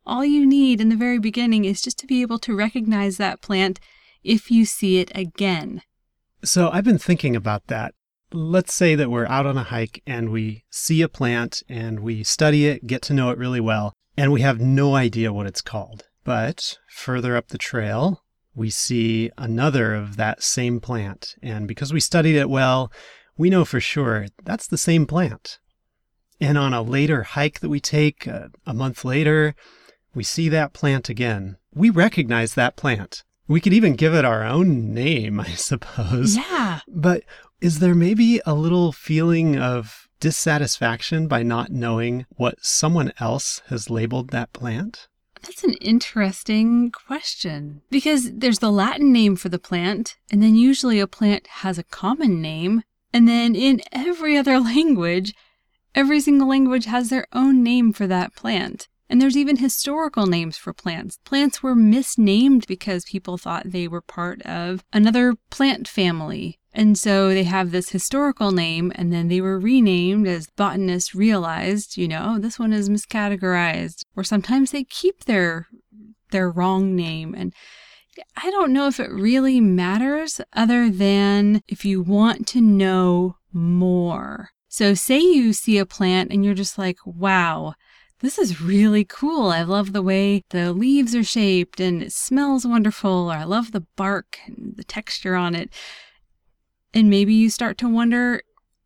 All 0.07 0.25
you 0.25 0.47
need 0.47 0.81
in 0.81 0.89
the 0.89 0.97
very 0.97 1.19
beginning 1.19 1.65
is 1.65 1.83
just 1.83 1.99
to 1.99 2.07
be 2.07 2.23
able 2.23 2.39
to 2.41 2.55
recognize 2.55 3.17
that 3.17 3.41
plant 3.41 3.81
if 4.23 4.51
you 4.51 4.65
see 4.65 4.99
it 4.99 5.11
again. 5.15 5.83
So 6.45 6.71
I've 6.71 6.85
been 6.85 6.99
thinking 6.99 7.35
about 7.35 7.67
that. 7.67 7.95
Let's 8.33 8.75
say 8.75 8.95
that 8.95 9.11
we're 9.11 9.27
out 9.27 9.47
on 9.47 9.57
a 9.57 9.65
hike 9.65 10.03
and 10.07 10.31
we 10.31 10.65
see 10.71 11.03
a 11.03 11.09
plant 11.09 11.63
and 11.69 12.01
we 12.01 12.23
study 12.23 12.67
it, 12.67 12.87
get 12.87 13.03
to 13.03 13.15
know 13.15 13.31
it 13.31 13.39
really 13.39 13.61
well, 13.61 13.93
and 14.17 14.33
we 14.33 14.43
have 14.43 14.61
no 14.61 14.95
idea 14.95 15.33
what 15.33 15.47
it's 15.47 15.61
called. 15.61 16.05
But 16.25 16.79
further 16.89 17.37
up 17.37 17.49
the 17.49 17.59
trail, 17.59 18.23
we 18.57 18.71
see 18.71 19.31
another 19.37 19.95
of 19.95 20.17
that 20.17 20.43
same 20.43 20.81
plant. 20.81 21.37
And 21.43 21.69
because 21.69 21.93
we 21.93 22.01
studied 22.01 22.37
it 22.37 22.51
well, 22.51 22.91
we 23.37 23.51
know 23.51 23.65
for 23.65 23.81
sure 23.81 24.27
that's 24.43 24.67
the 24.67 24.79
same 24.79 25.07
plant. 25.07 25.59
And 26.41 26.59
on 26.59 26.73
a 26.73 26.83
later 26.83 27.23
hike 27.23 27.61
that 27.61 27.69
we 27.69 27.81
take, 27.81 28.27
uh, 28.27 28.49
a 28.67 28.75
month 28.75 29.05
later, 29.05 29.55
we 30.15 30.25
see 30.25 30.49
that 30.49 30.73
plant 30.73 31.09
again. 31.09 31.59
We 31.75 31.91
recognize 31.91 32.55
that 32.55 32.77
plant. 32.77 33.23
We 33.47 33.61
could 33.61 33.75
even 33.75 33.95
give 33.95 34.15
it 34.15 34.25
our 34.25 34.43
own 34.43 34.93
name, 34.93 35.39
I 35.51 35.51
suppose. 35.51 36.37
Yeah. 36.37 36.81
But 36.89 37.23
is 37.61 37.79
there 37.79 37.95
maybe 37.95 38.41
a 38.47 38.55
little 38.55 38.93
feeling 38.93 39.59
of 39.59 40.09
dissatisfaction 40.19 41.29
by 41.29 41.43
not 41.43 41.71
knowing 41.71 42.25
what 42.31 42.65
someone 42.65 43.13
else 43.21 43.61
has 43.69 43.91
labeled 43.91 44.31
that 44.31 44.53
plant? 44.55 45.09
That's 45.47 45.63
an 45.63 45.75
interesting 45.75 46.91
question 46.91 47.83
because 47.89 48.33
there's 48.33 48.59
the 48.59 48.73
Latin 48.73 49.13
name 49.13 49.37
for 49.37 49.49
the 49.49 49.61
plant, 49.61 50.17
and 50.29 50.43
then 50.43 50.57
usually 50.57 50.99
a 50.99 51.07
plant 51.07 51.47
has 51.47 51.79
a 51.79 51.85
common 51.85 52.43
name. 52.43 52.83
And 53.13 53.29
then 53.29 53.55
in 53.55 53.81
every 53.93 54.37
other 54.37 54.59
language, 54.75 55.35
every 55.95 56.19
single 56.19 56.49
language 56.49 56.87
has 56.87 57.11
their 57.11 57.29
own 57.33 57.63
name 57.63 57.93
for 57.93 58.09
that 58.09 58.35
plant. 58.35 58.89
And 59.09 59.23
there's 59.23 59.37
even 59.37 59.59
historical 59.59 60.27
names 60.27 60.57
for 60.57 60.73
plants. 60.73 61.21
Plants 61.25 61.63
were 61.63 61.77
misnamed 61.77 62.67
because 62.67 63.05
people 63.05 63.39
thought 63.39 63.71
they 63.71 63.87
were 63.87 64.01
part 64.01 64.43
of 64.43 64.83
another 64.93 65.37
plant 65.51 65.87
family. 65.87 66.59
And 66.77 66.99
so 66.99 67.31
they 67.31 67.45
have 67.45 67.71
this 67.71 67.89
historical 67.89 68.53
name, 68.53 68.93
and 68.97 69.11
then 69.11 69.29
they 69.29 69.41
were 69.41 69.59
renamed 69.59 70.29
as 70.29 70.51
botanists 70.51 71.15
realized, 71.15 71.97
you 71.97 72.07
know, 72.07 72.35
oh, 72.37 72.39
this 72.39 72.59
one 72.59 72.75
is 72.75 72.91
miscategorized. 72.91 74.03
Or 74.15 74.23
sometimes 74.23 74.71
they 74.71 74.85
keep 74.85 75.25
their 75.25 75.69
their 76.33 76.51
wrong 76.51 76.95
name. 76.95 77.35
And 77.35 77.55
I 78.37 78.51
don't 78.51 78.75
know 78.75 78.89
if 78.89 79.01
it 79.01 79.11
really 79.11 79.59
matters 79.59 80.39
other 80.53 80.91
than 80.91 81.63
if 81.67 81.87
you 81.87 82.03
want 82.03 82.47
to 82.49 82.61
know 82.61 83.37
more. 83.55 84.51
So 84.69 84.93
say 84.93 85.19
you 85.19 85.55
see 85.55 85.79
a 85.79 85.87
plant 85.87 86.31
and 86.31 86.45
you're 86.45 86.53
just 86.53 86.77
like, 86.77 86.99
wow, 87.07 87.73
this 88.21 88.39
is 88.39 88.61
really 88.61 89.05
cool. 89.05 89.49
I 89.49 89.63
love 89.63 89.95
the 89.95 90.03
way 90.03 90.43
the 90.51 90.75
leaves 90.75 91.15
are 91.15 91.25
shaped 91.25 91.81
and 91.81 92.03
it 92.03 92.13
smells 92.13 92.67
wonderful. 92.67 93.31
Or 93.31 93.37
I 93.37 93.45
love 93.45 93.73
the 93.73 93.87
bark 93.97 94.39
and 94.47 94.75
the 94.77 94.85
texture 94.85 95.37
on 95.37 95.55
it. 95.55 95.71
And 96.97 97.11
maybe 97.11 97.35
you 97.35 97.51
start 97.51 97.77
to 97.79 97.91
wonder 97.91 98.41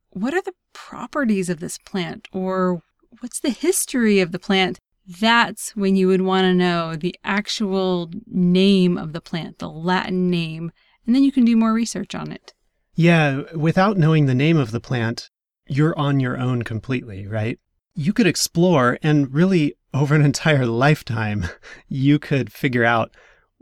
what 0.09 0.35
are 0.35 0.43
the 0.43 0.55
properties 0.73 1.49
of 1.49 1.61
this 1.61 1.79
plant 1.79 2.27
or 2.33 2.83
what's 3.21 3.39
the 3.39 3.51
history 3.51 4.19
of 4.19 4.33
the 4.33 4.39
plant? 4.41 4.81
That's 5.07 5.77
when 5.77 5.95
you 5.95 6.09
would 6.09 6.23
want 6.23 6.43
to 6.43 6.53
know 6.53 6.97
the 6.97 7.15
actual 7.23 8.11
name 8.27 8.99
of 8.99 9.13
the 9.13 9.21
plant, 9.21 9.61
the 9.61 9.71
Latin 9.71 10.29
name, 10.29 10.73
and 11.07 11.15
then 11.15 11.23
you 11.23 11.31
can 11.31 11.45
do 11.45 11.57
more 11.57 11.73
research 11.73 12.13
on 12.17 12.33
it. 12.33 12.53
Yeah, 12.97 13.43
without 13.55 13.97
knowing 13.97 14.27
the 14.27 14.35
name 14.35 14.57
of 14.57 14.73
the 14.73 14.81
plant, 14.81 15.31
you're 15.69 15.97
on 15.97 16.19
your 16.19 16.37
own 16.37 16.63
completely, 16.63 17.29
right? 17.29 17.61
You 17.95 18.13
could 18.13 18.27
explore, 18.27 18.99
and 19.05 19.33
really, 19.33 19.77
over 19.95 20.17
an 20.17 20.25
entire 20.25 20.67
lifetime, 20.85 21.47
you 21.89 22.19
could 22.19 22.53
figure 22.53 22.85
out 22.85 23.15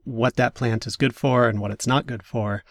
what 0.05 0.37
that 0.37 0.55
plant 0.55 0.87
is 0.87 0.97
good 0.97 1.15
for 1.15 1.51
and 1.51 1.61
what 1.61 1.71
it's 1.71 1.87
not 1.87 2.07
good 2.07 2.23
for. 2.23 2.65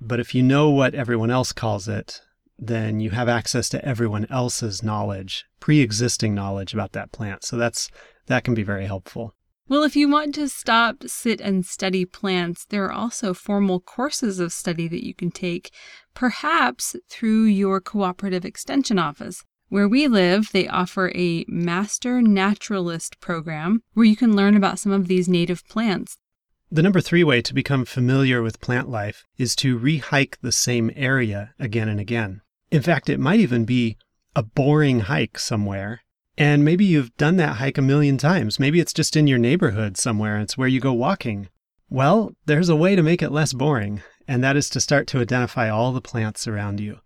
But 0.00 0.20
if 0.20 0.34
you 0.34 0.42
know 0.42 0.70
what 0.70 0.94
everyone 0.94 1.30
else 1.30 1.52
calls 1.52 1.86
it, 1.88 2.22
then 2.58 3.00
you 3.00 3.10
have 3.10 3.28
access 3.28 3.68
to 3.70 3.84
everyone 3.84 4.26
else's 4.30 4.82
knowledge, 4.82 5.44
pre-existing 5.60 6.34
knowledge 6.34 6.74
about 6.74 6.92
that 6.92 7.12
plant. 7.12 7.44
So 7.44 7.56
that's 7.56 7.90
that 8.26 8.44
can 8.44 8.54
be 8.54 8.62
very 8.62 8.86
helpful. 8.86 9.34
Well, 9.68 9.84
if 9.84 9.94
you 9.94 10.08
want 10.08 10.34
to 10.34 10.48
stop, 10.48 11.04
sit, 11.06 11.40
and 11.40 11.64
study 11.64 12.04
plants, 12.04 12.64
there 12.64 12.84
are 12.86 12.92
also 12.92 13.32
formal 13.32 13.78
courses 13.78 14.40
of 14.40 14.52
study 14.52 14.88
that 14.88 15.06
you 15.06 15.14
can 15.14 15.30
take, 15.30 15.70
perhaps 16.12 16.96
through 17.08 17.44
your 17.44 17.80
cooperative 17.80 18.44
extension 18.44 18.98
office. 18.98 19.44
Where 19.68 19.88
we 19.88 20.08
live, 20.08 20.50
they 20.50 20.66
offer 20.66 21.12
a 21.14 21.44
Master 21.46 22.20
Naturalist 22.20 23.20
program 23.20 23.84
where 23.94 24.06
you 24.06 24.16
can 24.16 24.34
learn 24.34 24.56
about 24.56 24.80
some 24.80 24.90
of 24.90 25.06
these 25.06 25.28
native 25.28 25.64
plants. 25.68 26.18
The 26.72 26.82
number 26.82 27.00
three 27.00 27.24
way 27.24 27.42
to 27.42 27.52
become 27.52 27.84
familiar 27.84 28.42
with 28.42 28.60
plant 28.60 28.88
life 28.88 29.24
is 29.36 29.56
to 29.56 29.76
rehike 29.76 30.36
the 30.40 30.52
same 30.52 30.92
area 30.94 31.52
again 31.58 31.88
and 31.88 31.98
again. 31.98 32.42
In 32.70 32.80
fact, 32.80 33.08
it 33.08 33.18
might 33.18 33.40
even 33.40 33.64
be 33.64 33.96
a 34.36 34.44
boring 34.44 35.00
hike 35.00 35.36
somewhere. 35.36 36.02
And 36.38 36.64
maybe 36.64 36.84
you've 36.84 37.16
done 37.16 37.36
that 37.38 37.56
hike 37.56 37.76
a 37.76 37.82
million 37.82 38.18
times. 38.18 38.60
Maybe 38.60 38.78
it's 38.78 38.92
just 38.92 39.16
in 39.16 39.26
your 39.26 39.38
neighborhood 39.38 39.96
somewhere. 39.96 40.38
It's 40.38 40.56
where 40.56 40.68
you 40.68 40.78
go 40.78 40.92
walking. 40.92 41.48
Well, 41.88 42.36
there's 42.46 42.68
a 42.68 42.76
way 42.76 42.94
to 42.94 43.02
make 43.02 43.20
it 43.20 43.32
less 43.32 43.52
boring, 43.52 44.02
and 44.28 44.44
that 44.44 44.56
is 44.56 44.70
to 44.70 44.80
start 44.80 45.08
to 45.08 45.20
identify 45.20 45.68
all 45.68 45.92
the 45.92 46.00
plants 46.00 46.46
around 46.46 46.78
you. 46.78 47.00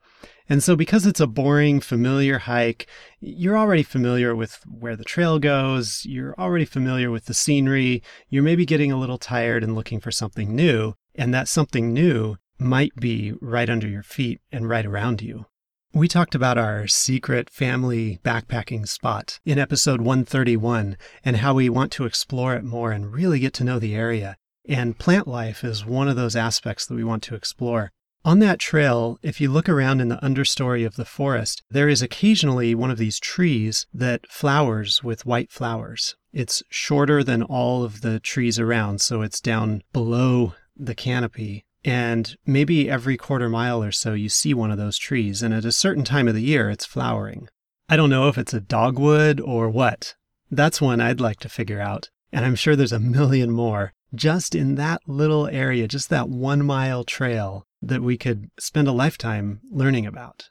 And 0.48 0.62
so, 0.62 0.76
because 0.76 1.06
it's 1.06 1.20
a 1.20 1.26
boring, 1.26 1.80
familiar 1.80 2.38
hike, 2.38 2.86
you're 3.20 3.56
already 3.56 3.82
familiar 3.82 4.36
with 4.36 4.60
where 4.68 4.94
the 4.94 5.04
trail 5.04 5.38
goes, 5.38 6.04
you're 6.04 6.34
already 6.38 6.66
familiar 6.66 7.10
with 7.10 7.24
the 7.24 7.34
scenery, 7.34 8.02
you're 8.28 8.42
maybe 8.42 8.66
getting 8.66 8.92
a 8.92 8.98
little 8.98 9.16
tired 9.16 9.64
and 9.64 9.74
looking 9.74 10.00
for 10.00 10.10
something 10.10 10.54
new. 10.54 10.94
And 11.14 11.32
that 11.32 11.48
something 11.48 11.94
new 11.94 12.36
might 12.58 12.94
be 12.96 13.32
right 13.40 13.70
under 13.70 13.88
your 13.88 14.02
feet 14.02 14.40
and 14.52 14.68
right 14.68 14.84
around 14.84 15.22
you. 15.22 15.46
We 15.94 16.08
talked 16.08 16.34
about 16.34 16.58
our 16.58 16.88
secret 16.88 17.48
family 17.48 18.18
backpacking 18.24 18.88
spot 18.88 19.38
in 19.44 19.58
episode 19.58 20.00
131 20.00 20.96
and 21.24 21.36
how 21.36 21.54
we 21.54 21.68
want 21.68 21.92
to 21.92 22.04
explore 22.04 22.56
it 22.56 22.64
more 22.64 22.90
and 22.90 23.12
really 23.12 23.38
get 23.38 23.54
to 23.54 23.64
know 23.64 23.78
the 23.78 23.94
area. 23.94 24.36
And 24.68 24.98
plant 24.98 25.28
life 25.28 25.62
is 25.62 25.86
one 25.86 26.08
of 26.08 26.16
those 26.16 26.34
aspects 26.34 26.84
that 26.86 26.94
we 26.94 27.04
want 27.04 27.22
to 27.24 27.34
explore. 27.34 27.92
On 28.26 28.38
that 28.38 28.58
trail, 28.58 29.18
if 29.22 29.38
you 29.38 29.50
look 29.50 29.68
around 29.68 30.00
in 30.00 30.08
the 30.08 30.16
understory 30.16 30.86
of 30.86 30.96
the 30.96 31.04
forest, 31.04 31.62
there 31.70 31.90
is 31.90 32.00
occasionally 32.00 32.74
one 32.74 32.90
of 32.90 32.96
these 32.96 33.20
trees 33.20 33.86
that 33.92 34.26
flowers 34.30 35.04
with 35.04 35.26
white 35.26 35.52
flowers. 35.52 36.16
It's 36.32 36.62
shorter 36.70 37.22
than 37.22 37.42
all 37.42 37.84
of 37.84 38.00
the 38.00 38.18
trees 38.20 38.58
around, 38.58 39.02
so 39.02 39.20
it's 39.20 39.42
down 39.42 39.82
below 39.92 40.54
the 40.74 40.94
canopy. 40.94 41.66
And 41.84 42.34
maybe 42.46 42.88
every 42.88 43.18
quarter 43.18 43.50
mile 43.50 43.82
or 43.82 43.92
so, 43.92 44.14
you 44.14 44.30
see 44.30 44.54
one 44.54 44.70
of 44.70 44.78
those 44.78 44.96
trees, 44.96 45.42
and 45.42 45.52
at 45.52 45.66
a 45.66 45.70
certain 45.70 46.02
time 46.02 46.26
of 46.26 46.34
the 46.34 46.40
year, 46.40 46.70
it's 46.70 46.86
flowering. 46.86 47.48
I 47.90 47.96
don't 47.96 48.08
know 48.08 48.28
if 48.28 48.38
it's 48.38 48.54
a 48.54 48.60
dogwood 48.60 49.38
or 49.38 49.68
what. 49.68 50.14
That's 50.50 50.80
one 50.80 50.98
I'd 50.98 51.20
like 51.20 51.40
to 51.40 51.50
figure 51.50 51.80
out. 51.80 52.08
And 52.32 52.46
I'm 52.46 52.54
sure 52.54 52.74
there's 52.74 52.90
a 52.90 52.98
million 52.98 53.50
more 53.50 53.92
just 54.14 54.54
in 54.54 54.74
that 54.76 55.02
little 55.06 55.46
area, 55.46 55.88
just 55.88 56.10
that 56.10 56.28
one 56.28 56.64
mile 56.64 57.04
trail 57.04 57.66
that 57.82 58.02
we 58.02 58.16
could 58.16 58.50
spend 58.58 58.88
a 58.88 58.92
lifetime 58.92 59.60
learning 59.70 60.06
about. 60.06 60.48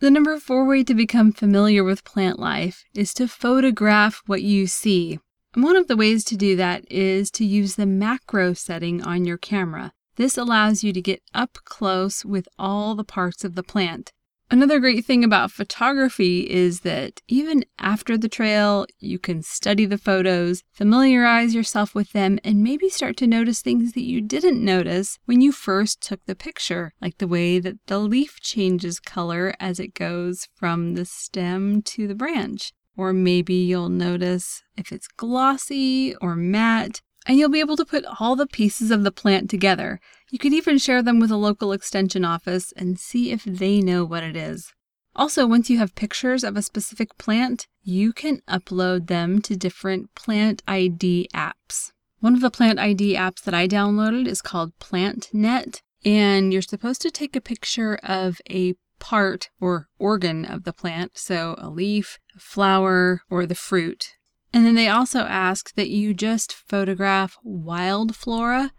The 0.00 0.10
number 0.10 0.38
four 0.38 0.64
way 0.66 0.84
to 0.84 0.94
become 0.94 1.32
familiar 1.32 1.82
with 1.82 2.04
plant 2.04 2.38
life 2.38 2.84
is 2.94 3.12
to 3.14 3.26
photograph 3.26 4.22
what 4.26 4.42
you 4.42 4.66
see. 4.66 5.18
And 5.54 5.64
one 5.64 5.76
of 5.76 5.88
the 5.88 5.96
ways 5.96 6.24
to 6.26 6.36
do 6.36 6.54
that 6.56 6.84
is 6.90 7.30
to 7.32 7.44
use 7.44 7.74
the 7.74 7.86
macro 7.86 8.52
setting 8.52 9.02
on 9.02 9.24
your 9.24 9.38
camera. 9.38 9.92
This 10.16 10.38
allows 10.38 10.84
you 10.84 10.92
to 10.92 11.02
get 11.02 11.22
up 11.34 11.58
close 11.64 12.24
with 12.24 12.48
all 12.58 12.94
the 12.94 13.04
parts 13.04 13.44
of 13.44 13.54
the 13.54 13.62
plant. 13.62 14.12
Another 14.50 14.78
great 14.78 15.04
thing 15.04 15.24
about 15.24 15.52
photography 15.52 16.48
is 16.48 16.80
that 16.80 17.20
even 17.28 17.66
after 17.78 18.16
the 18.16 18.30
trail, 18.30 18.86
you 18.98 19.18
can 19.18 19.42
study 19.42 19.84
the 19.84 19.98
photos, 19.98 20.62
familiarize 20.72 21.54
yourself 21.54 21.94
with 21.94 22.12
them, 22.12 22.38
and 22.42 22.62
maybe 22.62 22.88
start 22.88 23.18
to 23.18 23.26
notice 23.26 23.60
things 23.60 23.92
that 23.92 24.04
you 24.04 24.22
didn't 24.22 24.64
notice 24.64 25.18
when 25.26 25.42
you 25.42 25.52
first 25.52 26.00
took 26.00 26.24
the 26.24 26.34
picture, 26.34 26.94
like 27.02 27.18
the 27.18 27.28
way 27.28 27.58
that 27.58 27.76
the 27.88 27.98
leaf 27.98 28.40
changes 28.40 29.00
color 29.00 29.54
as 29.60 29.78
it 29.78 29.92
goes 29.92 30.48
from 30.54 30.94
the 30.94 31.04
stem 31.04 31.82
to 31.82 32.08
the 32.08 32.14
branch. 32.14 32.72
Or 32.96 33.12
maybe 33.12 33.54
you'll 33.54 33.90
notice 33.90 34.62
if 34.78 34.92
it's 34.92 35.08
glossy 35.08 36.16
or 36.16 36.34
matte, 36.34 37.02
and 37.28 37.38
you'll 37.38 37.50
be 37.50 37.60
able 37.60 37.76
to 37.76 37.84
put 37.84 38.06
all 38.18 38.34
the 38.34 38.46
pieces 38.46 38.90
of 38.90 39.04
the 39.04 39.12
plant 39.12 39.50
together. 39.50 40.00
You 40.30 40.38
could 40.38 40.54
even 40.54 40.78
share 40.78 41.02
them 41.02 41.20
with 41.20 41.30
a 41.30 41.36
local 41.36 41.72
extension 41.72 42.24
office 42.24 42.72
and 42.72 42.98
see 42.98 43.30
if 43.30 43.44
they 43.44 43.80
know 43.80 44.04
what 44.04 44.22
it 44.22 44.34
is. 44.34 44.72
Also, 45.14 45.46
once 45.46 45.68
you 45.68 45.78
have 45.78 45.94
pictures 45.94 46.42
of 46.42 46.56
a 46.56 46.62
specific 46.62 47.18
plant, 47.18 47.66
you 47.82 48.12
can 48.12 48.40
upload 48.48 49.08
them 49.08 49.42
to 49.42 49.56
different 49.56 50.14
plant 50.14 50.62
ID 50.66 51.28
apps. 51.34 51.92
One 52.20 52.34
of 52.34 52.40
the 52.40 52.50
plant 52.50 52.78
ID 52.78 53.14
apps 53.14 53.42
that 53.42 53.54
I 53.54 53.68
downloaded 53.68 54.26
is 54.26 54.40
called 54.40 54.72
PlantNet, 54.80 55.82
and 56.04 56.52
you're 56.52 56.62
supposed 56.62 57.02
to 57.02 57.10
take 57.10 57.36
a 57.36 57.40
picture 57.40 57.96
of 58.02 58.40
a 58.50 58.74
part 58.98 59.50
or 59.60 59.88
organ 59.98 60.44
of 60.44 60.64
the 60.64 60.72
plant, 60.72 61.18
so 61.18 61.56
a 61.58 61.68
leaf, 61.68 62.18
a 62.36 62.40
flower, 62.40 63.20
or 63.28 63.44
the 63.44 63.54
fruit. 63.54 64.14
And 64.52 64.64
then 64.64 64.74
they 64.74 64.88
also 64.88 65.20
ask 65.20 65.74
that 65.74 65.90
you 65.90 66.14
just 66.14 66.52
photograph 66.52 67.36
wild 67.42 68.16
flora 68.16 68.72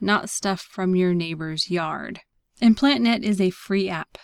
not 0.00 0.30
stuff 0.30 0.60
from 0.60 0.94
your 0.94 1.14
neighbor's 1.14 1.70
yard. 1.70 2.20
And 2.60 2.76
PlantNet 2.76 3.22
is 3.22 3.40
a 3.40 3.50
free 3.50 3.88
app. 3.88 4.18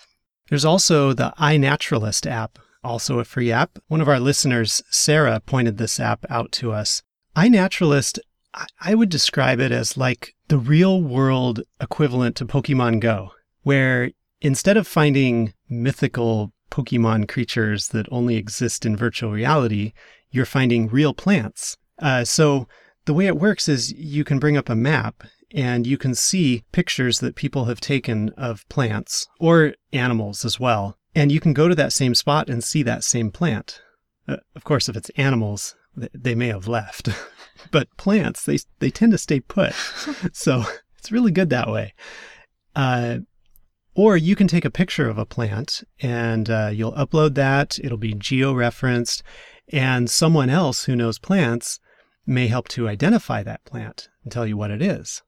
There's 0.49 0.65
also 0.65 1.13
the 1.13 1.33
iNaturalist 1.39 2.31
app, 2.31 2.59
also 2.85 3.19
a 3.19 3.25
free 3.25 3.53
app. 3.53 3.79
One 3.89 4.01
of 4.01 4.09
our 4.09 4.21
listeners, 4.21 4.83
Sarah, 4.91 5.41
pointed 5.41 5.79
this 5.79 5.99
app 6.01 6.25
out 6.29 6.53
to 6.53 6.73
us. 6.73 7.03
iNaturalist, 7.37 8.19
I 8.81 8.95
would 8.95 9.09
describe 9.09 9.61
it 9.61 9.73
as 9.73 9.97
like 9.97 10.35
the 10.49 10.59
real 10.59 11.03
world 11.03 11.63
equivalent 11.81 12.37
to 12.37 12.47
Pokemon 12.47 13.01
Go, 13.01 13.31
where 13.63 14.11
instead 14.41 14.77
of 14.77 14.87
finding 14.87 15.55
mythical 15.69 16.53
Pokemon 16.71 17.29
creatures 17.29 17.89
that 17.89 18.07
only 18.11 18.37
exist 18.37 18.85
in 18.85 18.97
virtual 18.97 19.31
reality, 19.31 19.93
you're 20.33 20.45
finding 20.45 20.89
real 20.89 21.15
plants. 21.15 21.77
Uh, 22.01 22.25
so 22.25 22.67
the 23.05 23.15
way 23.15 23.27
it 23.27 23.39
works 23.39 23.69
is 23.69 23.93
you 23.93 24.25
can 24.25 24.41
bring 24.41 24.57
up 24.57 24.69
a 24.69 24.75
map 24.75 25.23
and 25.55 25.87
you 25.87 25.99
can 25.99 26.15
see 26.15 26.65
pictures 26.73 27.21
that 27.21 27.37
people 27.37 27.67
have 27.67 27.81
taken 27.81 28.31
of 28.31 28.69
plants 28.69 29.29
or 29.39 29.75
animals 29.93 30.45
as 30.45 30.59
well. 30.59 30.97
And 31.15 31.31
you 31.31 31.41
can 31.41 31.53
go 31.53 31.69
to 31.69 31.75
that 31.75 31.93
same 31.93 32.15
spot 32.15 32.49
and 32.49 32.65
see 32.65 32.83
that 32.83 33.05
same 33.05 33.31
plant. 33.31 33.81
Uh, 34.27 34.39
of 34.57 34.65
course, 34.65 34.89
if 34.89 34.97
it's 34.97 35.11
animals, 35.11 35.77
they 35.95 36.35
may 36.35 36.49
have 36.49 36.67
left. 36.67 37.11
but 37.71 37.95
plants, 37.97 38.45
they, 38.45 38.59
they 38.79 38.91
tend 38.91 39.13
to 39.13 39.19
stay 39.19 39.41
put. 39.41 39.75
so 40.33 40.65
it's 40.99 41.13
really 41.13 41.33
good 41.33 41.51
that 41.51 41.69
way. 41.69 41.93
Uh, 42.75 43.19
or 43.95 44.17
you 44.17 44.35
can 44.35 44.49
take 44.49 44.65
a 44.65 44.71
picture 44.71 45.09
of 45.09 45.19
a 45.19 45.27
plant 45.27 45.85
and 46.01 46.49
uh, 46.49 46.71
you'll 46.73 46.93
upload 46.93 47.35
that. 47.35 47.79
It'll 47.83 47.99
be 47.99 48.15
geo-referenced, 48.15 49.23
and 49.71 50.11
someone 50.11 50.51
else 50.51 50.85
who 50.85 50.97
knows 50.97 51.19
plants 51.19 51.81
may 52.27 52.47
help 52.47 52.69
to 52.69 52.89
identify 52.89 53.43
that 53.43 53.65
plant 53.65 54.09
and 54.23 54.33
tell 54.33 54.47
you 54.47 54.57
what 54.57 54.71
it 54.71 54.83
is. 54.83 55.23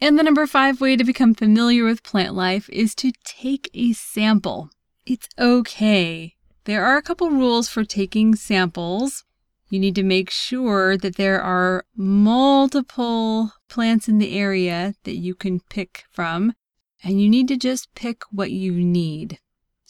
And 0.00 0.18
the 0.18 0.22
number 0.22 0.46
five 0.46 0.80
way 0.80 0.96
to 0.96 1.04
become 1.04 1.34
familiar 1.34 1.84
with 1.84 2.02
plant 2.02 2.34
life 2.34 2.68
is 2.70 2.94
to 2.96 3.12
take 3.24 3.70
a 3.72 3.92
sample. 3.92 4.70
It's 5.06 5.28
okay. 5.38 6.34
There 6.64 6.84
are 6.84 6.96
a 6.96 7.02
couple 7.02 7.30
rules 7.30 7.68
for 7.68 7.84
taking 7.84 8.34
samples. 8.34 9.24
You 9.68 9.80
need 9.80 9.94
to 9.94 10.02
make 10.02 10.30
sure 10.30 10.96
that 10.96 11.16
there 11.16 11.40
are 11.40 11.84
multiple 11.96 13.52
plants 13.68 14.08
in 14.08 14.18
the 14.18 14.36
area 14.36 14.94
that 15.04 15.16
you 15.16 15.34
can 15.34 15.60
pick 15.60 16.04
from, 16.10 16.54
and 17.02 17.20
you 17.20 17.28
need 17.28 17.48
to 17.48 17.56
just 17.56 17.94
pick 17.94 18.22
what 18.30 18.50
you 18.50 18.72
need. 18.72 19.38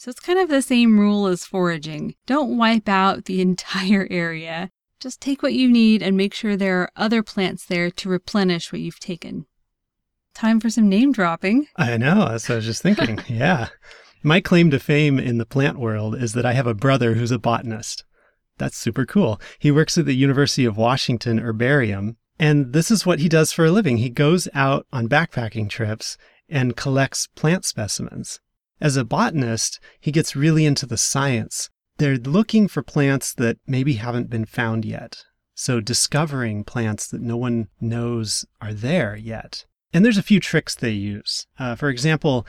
So 0.03 0.09
it's 0.09 0.19
kind 0.19 0.37
of 0.37 0.49
the 0.49 0.61
same 0.61 0.99
rule 0.99 1.27
as 1.27 1.45
foraging. 1.45 2.15
Don't 2.25 2.57
wipe 2.57 2.89
out 2.89 3.23
the 3.23 3.39
entire 3.49 4.05
area. 4.11 4.69
Just 4.99 5.21
take 5.21 5.41
what 5.41 5.53
you 5.53 5.69
need 5.69 6.03
and 6.03 6.17
make 6.17 6.33
sure 6.33 6.57
there 6.57 6.81
are 6.81 6.91
other 6.97 7.23
plants 7.23 7.65
there 7.65 7.89
to 7.89 8.09
replenish 8.09 8.73
what 8.73 8.81
you've 8.81 8.99
taken. 8.99 9.45
Time 10.33 10.59
for 10.59 10.69
some 10.69 10.89
name 10.89 11.13
dropping. 11.13 11.67
I 11.77 11.95
know. 11.95 12.27
That's 12.27 12.49
what 12.49 12.55
I 12.55 12.57
was 12.57 12.65
just 12.65 12.81
thinking. 12.81 13.21
yeah. 13.29 13.69
My 14.23 14.41
claim 14.41 14.71
to 14.71 14.79
fame 14.79 15.19
in 15.19 15.37
the 15.37 15.45
plant 15.45 15.79
world 15.79 16.21
is 16.21 16.33
that 16.33 16.45
I 16.45 16.51
have 16.51 16.67
a 16.67 16.73
brother 16.73 17.13
who's 17.13 17.31
a 17.31 17.39
botanist. 17.39 18.03
That's 18.57 18.75
super 18.75 19.05
cool. 19.05 19.39
He 19.57 19.71
works 19.71 19.97
at 19.97 20.05
the 20.05 20.17
University 20.17 20.65
of 20.65 20.75
Washington 20.75 21.37
Herbarium, 21.37 22.17
and 22.37 22.73
this 22.73 22.91
is 22.91 23.05
what 23.05 23.19
he 23.19 23.29
does 23.29 23.53
for 23.53 23.63
a 23.63 23.71
living. 23.71 23.99
He 23.99 24.09
goes 24.09 24.49
out 24.53 24.85
on 24.91 25.07
backpacking 25.07 25.69
trips 25.69 26.17
and 26.49 26.75
collects 26.75 27.27
plant 27.27 27.63
specimens. 27.63 28.41
As 28.81 28.97
a 28.97 29.05
botanist, 29.05 29.79
he 29.99 30.11
gets 30.11 30.35
really 30.35 30.65
into 30.65 30.85
the 30.85 30.97
science. 30.97 31.69
They're 31.97 32.17
looking 32.17 32.67
for 32.67 32.81
plants 32.81 33.33
that 33.35 33.57
maybe 33.67 33.93
haven't 33.93 34.29
been 34.29 34.45
found 34.45 34.83
yet. 34.83 35.23
So, 35.55 35.79
discovering 35.79 36.63
plants 36.63 37.07
that 37.07 37.21
no 37.21 37.37
one 37.37 37.67
knows 37.79 38.45
are 38.59 38.73
there 38.73 39.15
yet. 39.15 39.65
And 39.93 40.03
there's 40.03 40.17
a 40.17 40.23
few 40.23 40.39
tricks 40.39 40.73
they 40.73 40.91
use. 40.91 41.45
Uh, 41.59 41.75
for 41.75 41.89
example, 41.89 42.47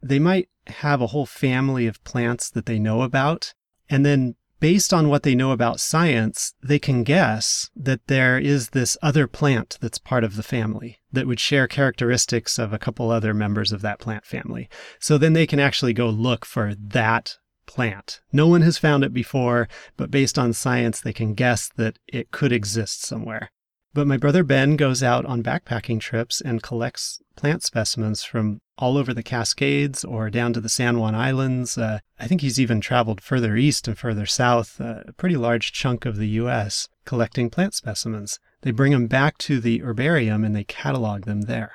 they 0.00 0.20
might 0.20 0.48
have 0.68 1.00
a 1.00 1.08
whole 1.08 1.26
family 1.26 1.86
of 1.86 2.02
plants 2.04 2.48
that 2.50 2.66
they 2.66 2.78
know 2.78 3.02
about. 3.02 3.52
And 3.90 4.06
then, 4.06 4.36
based 4.60 4.92
on 4.92 5.08
what 5.08 5.22
they 5.22 5.34
know 5.34 5.52
about 5.52 5.80
science, 5.80 6.54
they 6.62 6.78
can 6.78 7.04
guess 7.04 7.70
that 7.76 8.06
there 8.06 8.38
is 8.38 8.70
this 8.70 8.96
other 9.02 9.26
plant 9.26 9.78
that's 9.80 9.98
part 9.98 10.24
of 10.24 10.36
the 10.36 10.42
family 10.42 10.98
that 11.12 11.26
would 11.26 11.40
share 11.40 11.66
characteristics 11.66 12.58
of 12.58 12.72
a 12.72 12.78
couple 12.78 13.10
other 13.10 13.32
members 13.32 13.72
of 13.72 13.82
that 13.82 13.98
plant 13.98 14.24
family. 14.24 14.68
So 14.98 15.18
then 15.18 15.32
they 15.32 15.46
can 15.46 15.60
actually 15.60 15.92
go 15.92 16.08
look 16.08 16.44
for 16.44 16.74
that 16.74 17.36
plant. 17.66 18.20
No 18.32 18.46
one 18.46 18.62
has 18.62 18.78
found 18.78 19.04
it 19.04 19.12
before, 19.12 19.68
but 19.96 20.10
based 20.10 20.38
on 20.38 20.52
science, 20.52 21.00
they 21.00 21.12
can 21.12 21.34
guess 21.34 21.70
that 21.76 21.98
it 22.08 22.30
could 22.30 22.52
exist 22.52 23.04
somewhere. 23.04 23.50
But 23.94 24.06
my 24.06 24.16
brother 24.16 24.44
Ben 24.44 24.76
goes 24.76 25.02
out 25.02 25.24
on 25.24 25.42
backpacking 25.42 26.00
trips 26.00 26.40
and 26.40 26.62
collects 26.62 27.20
plant 27.36 27.62
specimens 27.62 28.22
from 28.22 28.60
all 28.76 28.96
over 28.96 29.12
the 29.12 29.22
Cascades 29.22 30.04
or 30.04 30.30
down 30.30 30.52
to 30.52 30.60
the 30.60 30.68
San 30.68 30.98
Juan 30.98 31.14
Islands. 31.14 31.76
Uh, 31.76 32.00
I 32.18 32.26
think 32.26 32.40
he's 32.40 32.60
even 32.60 32.80
traveled 32.80 33.20
further 33.20 33.56
east 33.56 33.88
and 33.88 33.98
further 33.98 34.26
south, 34.26 34.80
uh, 34.80 35.02
a 35.06 35.12
pretty 35.12 35.36
large 35.36 35.72
chunk 35.72 36.04
of 36.04 36.16
the 36.16 36.28
U.S., 36.28 36.88
collecting 37.04 37.50
plant 37.50 37.74
specimens. 37.74 38.38
They 38.62 38.70
bring 38.70 38.92
them 38.92 39.06
back 39.06 39.38
to 39.38 39.60
the 39.60 39.82
herbarium 39.82 40.44
and 40.44 40.54
they 40.54 40.64
catalog 40.64 41.24
them 41.24 41.42
there. 41.42 41.72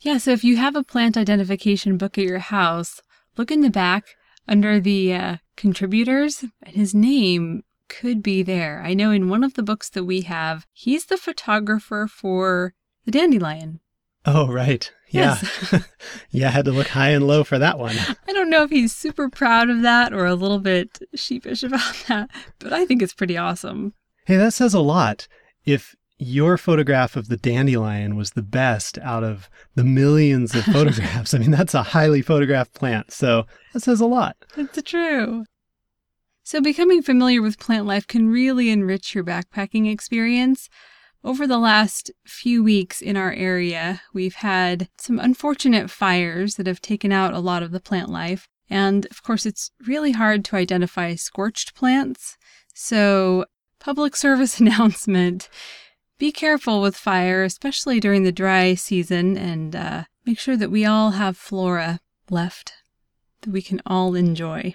Yeah, 0.00 0.18
so 0.18 0.32
if 0.32 0.44
you 0.44 0.56
have 0.58 0.76
a 0.76 0.84
plant 0.84 1.16
identification 1.16 1.96
book 1.96 2.18
at 2.18 2.24
your 2.24 2.38
house, 2.38 3.00
look 3.36 3.50
in 3.50 3.62
the 3.62 3.70
back 3.70 4.04
under 4.46 4.78
the 4.78 5.14
uh, 5.14 5.36
contributors, 5.56 6.44
and 6.62 6.76
his 6.76 6.94
name 6.94 7.62
could 8.00 8.22
be 8.22 8.42
there. 8.42 8.82
I 8.84 8.94
know 8.94 9.10
in 9.10 9.28
one 9.28 9.44
of 9.44 9.54
the 9.54 9.62
books 9.62 9.88
that 9.90 10.04
we 10.04 10.22
have, 10.22 10.66
he's 10.72 11.06
the 11.06 11.16
photographer 11.16 12.08
for 12.10 12.74
the 13.04 13.10
dandelion. 13.10 13.80
Oh, 14.26 14.48
right. 14.48 14.90
Yeah. 15.10 15.38
Yes. 15.40 15.84
yeah, 16.30 16.48
I 16.48 16.50
had 16.50 16.64
to 16.64 16.72
look 16.72 16.88
high 16.88 17.10
and 17.10 17.26
low 17.26 17.44
for 17.44 17.58
that 17.58 17.78
one. 17.78 17.96
I 18.26 18.32
don't 18.32 18.50
know 18.50 18.62
if 18.62 18.70
he's 18.70 18.94
super 18.94 19.28
proud 19.28 19.70
of 19.70 19.82
that 19.82 20.12
or 20.12 20.26
a 20.26 20.34
little 20.34 20.58
bit 20.58 20.98
sheepish 21.14 21.62
about 21.62 21.94
that, 22.08 22.30
but 22.58 22.72
I 22.72 22.86
think 22.86 23.02
it's 23.02 23.14
pretty 23.14 23.36
awesome. 23.36 23.92
Hey, 24.26 24.36
that 24.36 24.54
says 24.54 24.74
a 24.74 24.80
lot. 24.80 25.28
If 25.64 25.94
your 26.18 26.56
photograph 26.56 27.16
of 27.16 27.28
the 27.28 27.36
dandelion 27.36 28.16
was 28.16 28.30
the 28.30 28.42
best 28.42 28.98
out 28.98 29.24
of 29.24 29.50
the 29.74 29.84
millions 29.84 30.54
of 30.54 30.64
photographs, 30.72 31.34
I 31.34 31.38
mean, 31.38 31.50
that's 31.50 31.74
a 31.74 31.82
highly 31.82 32.22
photographed 32.22 32.74
plant. 32.74 33.12
So 33.12 33.46
that 33.72 33.80
says 33.80 34.00
a 34.00 34.06
lot. 34.06 34.36
That's 34.56 34.82
true. 34.82 35.44
So, 36.46 36.60
becoming 36.60 37.00
familiar 37.00 37.40
with 37.40 37.58
plant 37.58 37.86
life 37.86 38.06
can 38.06 38.28
really 38.28 38.68
enrich 38.68 39.14
your 39.14 39.24
backpacking 39.24 39.90
experience. 39.90 40.68
Over 41.24 41.46
the 41.46 41.58
last 41.58 42.10
few 42.26 42.62
weeks 42.62 43.00
in 43.00 43.16
our 43.16 43.32
area, 43.32 44.02
we've 44.12 44.34
had 44.34 44.90
some 44.98 45.18
unfortunate 45.18 45.90
fires 45.90 46.56
that 46.56 46.66
have 46.66 46.82
taken 46.82 47.12
out 47.12 47.32
a 47.32 47.38
lot 47.38 47.62
of 47.62 47.70
the 47.70 47.80
plant 47.80 48.10
life. 48.10 48.46
And 48.68 49.06
of 49.06 49.22
course, 49.22 49.46
it's 49.46 49.70
really 49.86 50.12
hard 50.12 50.44
to 50.44 50.56
identify 50.56 51.14
scorched 51.14 51.74
plants. 51.74 52.36
So, 52.74 53.46
public 53.80 54.14
service 54.24 54.60
announcement 54.60 55.48
be 56.18 56.30
careful 56.30 56.82
with 56.82 56.94
fire, 56.94 57.42
especially 57.42 58.00
during 58.00 58.22
the 58.22 58.32
dry 58.32 58.74
season, 58.74 59.38
and 59.38 59.74
uh, 59.74 60.04
make 60.26 60.38
sure 60.38 60.58
that 60.58 60.70
we 60.70 60.84
all 60.84 61.12
have 61.12 61.38
flora 61.38 62.00
left 62.28 62.74
that 63.40 63.50
we 63.50 63.62
can 63.62 63.80
all 63.86 64.14
enjoy. 64.14 64.74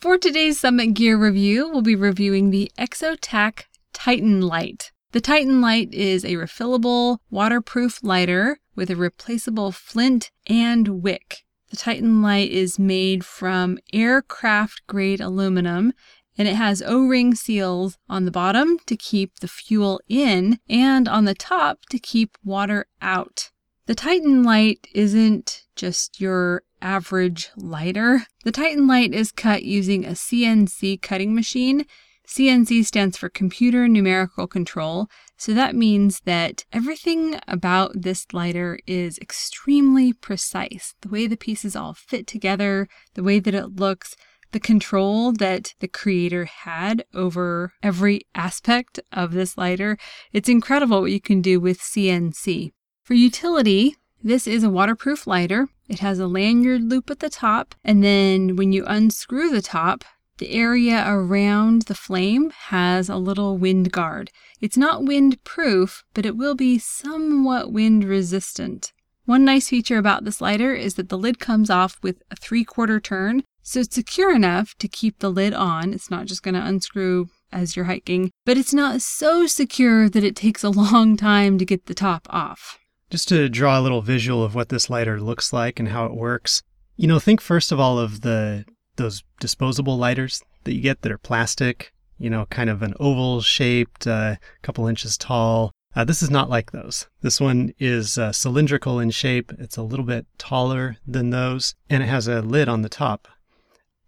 For 0.00 0.16
today's 0.16 0.58
Summit 0.58 0.94
Gear 0.94 1.18
review, 1.18 1.68
we'll 1.68 1.82
be 1.82 1.94
reviewing 1.94 2.48
the 2.48 2.72
ExoTac 2.78 3.64
Titan 3.92 4.40
Light. 4.40 4.92
The 5.12 5.20
Titan 5.20 5.60
Light 5.60 5.92
is 5.92 6.24
a 6.24 6.36
refillable, 6.36 7.18
waterproof 7.28 8.02
lighter 8.02 8.60
with 8.74 8.88
a 8.88 8.96
replaceable 8.96 9.72
flint 9.72 10.30
and 10.46 11.02
wick. 11.02 11.44
The 11.68 11.76
Titan 11.76 12.22
Light 12.22 12.50
is 12.50 12.78
made 12.78 13.26
from 13.26 13.76
aircraft 13.92 14.86
grade 14.86 15.20
aluminum 15.20 15.92
and 16.38 16.48
it 16.48 16.54
has 16.54 16.80
O 16.80 17.06
ring 17.06 17.34
seals 17.34 17.98
on 18.08 18.24
the 18.24 18.30
bottom 18.30 18.78
to 18.86 18.96
keep 18.96 19.40
the 19.40 19.48
fuel 19.48 20.00
in 20.08 20.60
and 20.66 21.08
on 21.08 21.26
the 21.26 21.34
top 21.34 21.80
to 21.90 21.98
keep 21.98 22.38
water 22.42 22.86
out. 23.02 23.50
The 23.84 23.94
Titan 23.94 24.44
Light 24.44 24.86
isn't 24.94 25.66
just 25.76 26.22
your 26.22 26.62
average 26.80 27.50
lighter. 27.56 28.26
The 28.44 28.52
Titan 28.52 28.86
Light 28.86 29.14
is 29.14 29.32
cut 29.32 29.62
using 29.62 30.04
a 30.04 30.10
CNC 30.10 31.02
cutting 31.02 31.34
machine. 31.34 31.86
CNC 32.26 32.84
stands 32.84 33.16
for 33.16 33.28
Computer 33.28 33.88
Numerical 33.88 34.46
Control. 34.46 35.08
So 35.36 35.52
that 35.54 35.74
means 35.74 36.20
that 36.26 36.64
everything 36.72 37.40
about 37.48 37.90
this 37.94 38.26
lighter 38.32 38.78
is 38.86 39.18
extremely 39.18 40.12
precise. 40.12 40.94
The 41.00 41.08
way 41.08 41.26
the 41.26 41.36
pieces 41.36 41.74
all 41.74 41.94
fit 41.94 42.26
together, 42.26 42.88
the 43.14 43.22
way 43.22 43.40
that 43.40 43.54
it 43.54 43.76
looks, 43.76 44.14
the 44.52 44.60
control 44.60 45.32
that 45.32 45.74
the 45.80 45.88
creator 45.88 46.44
had 46.44 47.04
over 47.14 47.72
every 47.82 48.22
aspect 48.34 49.00
of 49.12 49.32
this 49.32 49.56
lighter. 49.56 49.96
It's 50.32 50.48
incredible 50.48 51.00
what 51.00 51.12
you 51.12 51.20
can 51.20 51.40
do 51.40 51.58
with 51.60 51.80
CNC. 51.80 52.70
For 53.02 53.14
utility, 53.14 53.96
this 54.22 54.46
is 54.46 54.62
a 54.62 54.70
waterproof 54.70 55.26
lighter. 55.26 55.68
It 55.90 55.98
has 55.98 56.20
a 56.20 56.28
lanyard 56.28 56.84
loop 56.84 57.10
at 57.10 57.18
the 57.18 57.28
top, 57.28 57.74
and 57.82 58.04
then 58.04 58.54
when 58.54 58.72
you 58.72 58.84
unscrew 58.86 59.50
the 59.50 59.60
top, 59.60 60.04
the 60.38 60.52
area 60.52 61.04
around 61.04 61.82
the 61.82 61.96
flame 61.96 62.50
has 62.68 63.08
a 63.08 63.16
little 63.16 63.58
wind 63.58 63.90
guard. 63.90 64.30
It's 64.60 64.76
not 64.76 65.02
wind 65.02 65.42
proof, 65.42 66.04
but 66.14 66.24
it 66.24 66.36
will 66.36 66.54
be 66.54 66.78
somewhat 66.78 67.72
wind 67.72 68.04
resistant. 68.04 68.92
One 69.24 69.44
nice 69.44 69.68
feature 69.70 69.98
about 69.98 70.24
this 70.24 70.40
lighter 70.40 70.72
is 70.72 70.94
that 70.94 71.08
the 71.08 71.18
lid 71.18 71.40
comes 71.40 71.70
off 71.70 71.98
with 72.04 72.22
a 72.30 72.36
three 72.36 72.64
quarter 72.64 73.00
turn, 73.00 73.42
so 73.64 73.80
it's 73.80 73.96
secure 73.96 74.32
enough 74.32 74.76
to 74.78 74.86
keep 74.86 75.18
the 75.18 75.28
lid 75.28 75.52
on. 75.52 75.92
It's 75.92 76.08
not 76.08 76.26
just 76.26 76.44
going 76.44 76.54
to 76.54 76.64
unscrew 76.64 77.26
as 77.50 77.74
you're 77.74 77.86
hiking, 77.86 78.30
but 78.46 78.56
it's 78.56 78.72
not 78.72 79.02
so 79.02 79.48
secure 79.48 80.08
that 80.08 80.22
it 80.22 80.36
takes 80.36 80.62
a 80.62 80.70
long 80.84 81.16
time 81.16 81.58
to 81.58 81.64
get 81.64 81.86
the 81.86 81.94
top 81.94 82.28
off. 82.30 82.78
Just 83.10 83.28
to 83.28 83.48
draw 83.48 83.78
a 83.78 83.82
little 83.82 84.02
visual 84.02 84.44
of 84.44 84.54
what 84.54 84.68
this 84.68 84.88
lighter 84.88 85.20
looks 85.20 85.52
like 85.52 85.80
and 85.80 85.88
how 85.88 86.06
it 86.06 86.14
works, 86.14 86.62
you 86.96 87.08
know, 87.08 87.18
think 87.18 87.40
first 87.40 87.72
of 87.72 87.80
all 87.80 87.98
of 87.98 88.20
the 88.20 88.64
those 88.96 89.24
disposable 89.40 89.98
lighters 89.98 90.42
that 90.64 90.74
you 90.74 90.80
get 90.80 91.02
that 91.02 91.10
are 91.10 91.18
plastic, 91.18 91.92
you 92.18 92.30
know, 92.30 92.46
kind 92.46 92.70
of 92.70 92.82
an 92.82 92.94
oval 93.00 93.40
shaped, 93.40 94.06
a 94.06 94.12
uh, 94.12 94.36
couple 94.62 94.86
inches 94.86 95.16
tall. 95.16 95.72
Uh, 95.96 96.04
this 96.04 96.22
is 96.22 96.30
not 96.30 96.48
like 96.48 96.70
those. 96.70 97.08
This 97.22 97.40
one 97.40 97.72
is 97.78 98.16
uh, 98.16 98.30
cylindrical 98.30 99.00
in 99.00 99.10
shape. 99.10 99.52
It's 99.58 99.76
a 99.76 99.82
little 99.82 100.04
bit 100.04 100.26
taller 100.38 100.98
than 101.04 101.30
those, 101.30 101.74
and 101.88 102.02
it 102.02 102.06
has 102.06 102.28
a 102.28 102.42
lid 102.42 102.68
on 102.68 102.82
the 102.82 102.88
top. 102.88 103.26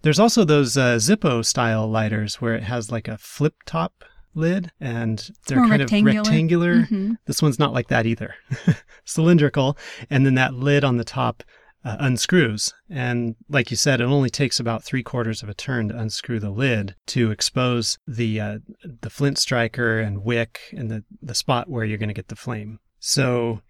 There's 0.02 0.20
also 0.20 0.44
those 0.44 0.76
uh, 0.76 0.96
Zippo 0.96 1.44
style 1.44 1.88
lighters 1.88 2.40
where 2.40 2.54
it 2.54 2.64
has 2.64 2.92
like 2.92 3.08
a 3.08 3.18
flip 3.18 3.54
top 3.66 4.04
lid 4.34 4.70
and 4.80 5.30
they're 5.46 5.58
kind 5.58 5.80
rectangular. 5.80 6.20
of 6.20 6.26
rectangular. 6.26 6.74
Mm-hmm. 6.74 7.12
This 7.26 7.42
one's 7.42 7.58
not 7.58 7.72
like 7.72 7.88
that 7.88 8.06
either. 8.06 8.34
Cylindrical. 9.04 9.76
And 10.10 10.24
then 10.24 10.34
that 10.34 10.54
lid 10.54 10.84
on 10.84 10.96
the 10.96 11.04
top 11.04 11.42
uh, 11.84 11.96
unscrews. 11.98 12.72
And 12.88 13.34
like 13.48 13.70
you 13.70 13.76
said, 13.76 14.00
it 14.00 14.04
only 14.04 14.30
takes 14.30 14.60
about 14.60 14.84
three 14.84 15.02
quarters 15.02 15.42
of 15.42 15.48
a 15.48 15.54
turn 15.54 15.88
to 15.88 15.98
unscrew 15.98 16.38
the 16.40 16.50
lid 16.50 16.94
to 17.08 17.30
expose 17.30 17.98
the 18.06 18.40
uh, 18.40 18.58
the 19.00 19.10
flint 19.10 19.38
striker 19.38 19.98
and 19.98 20.24
wick 20.24 20.60
and 20.72 20.90
the, 20.90 21.04
the 21.20 21.34
spot 21.34 21.68
where 21.68 21.84
you're 21.84 21.98
going 21.98 22.08
to 22.08 22.14
get 22.14 22.28
the 22.28 22.36
flame. 22.36 22.78
So 23.00 23.62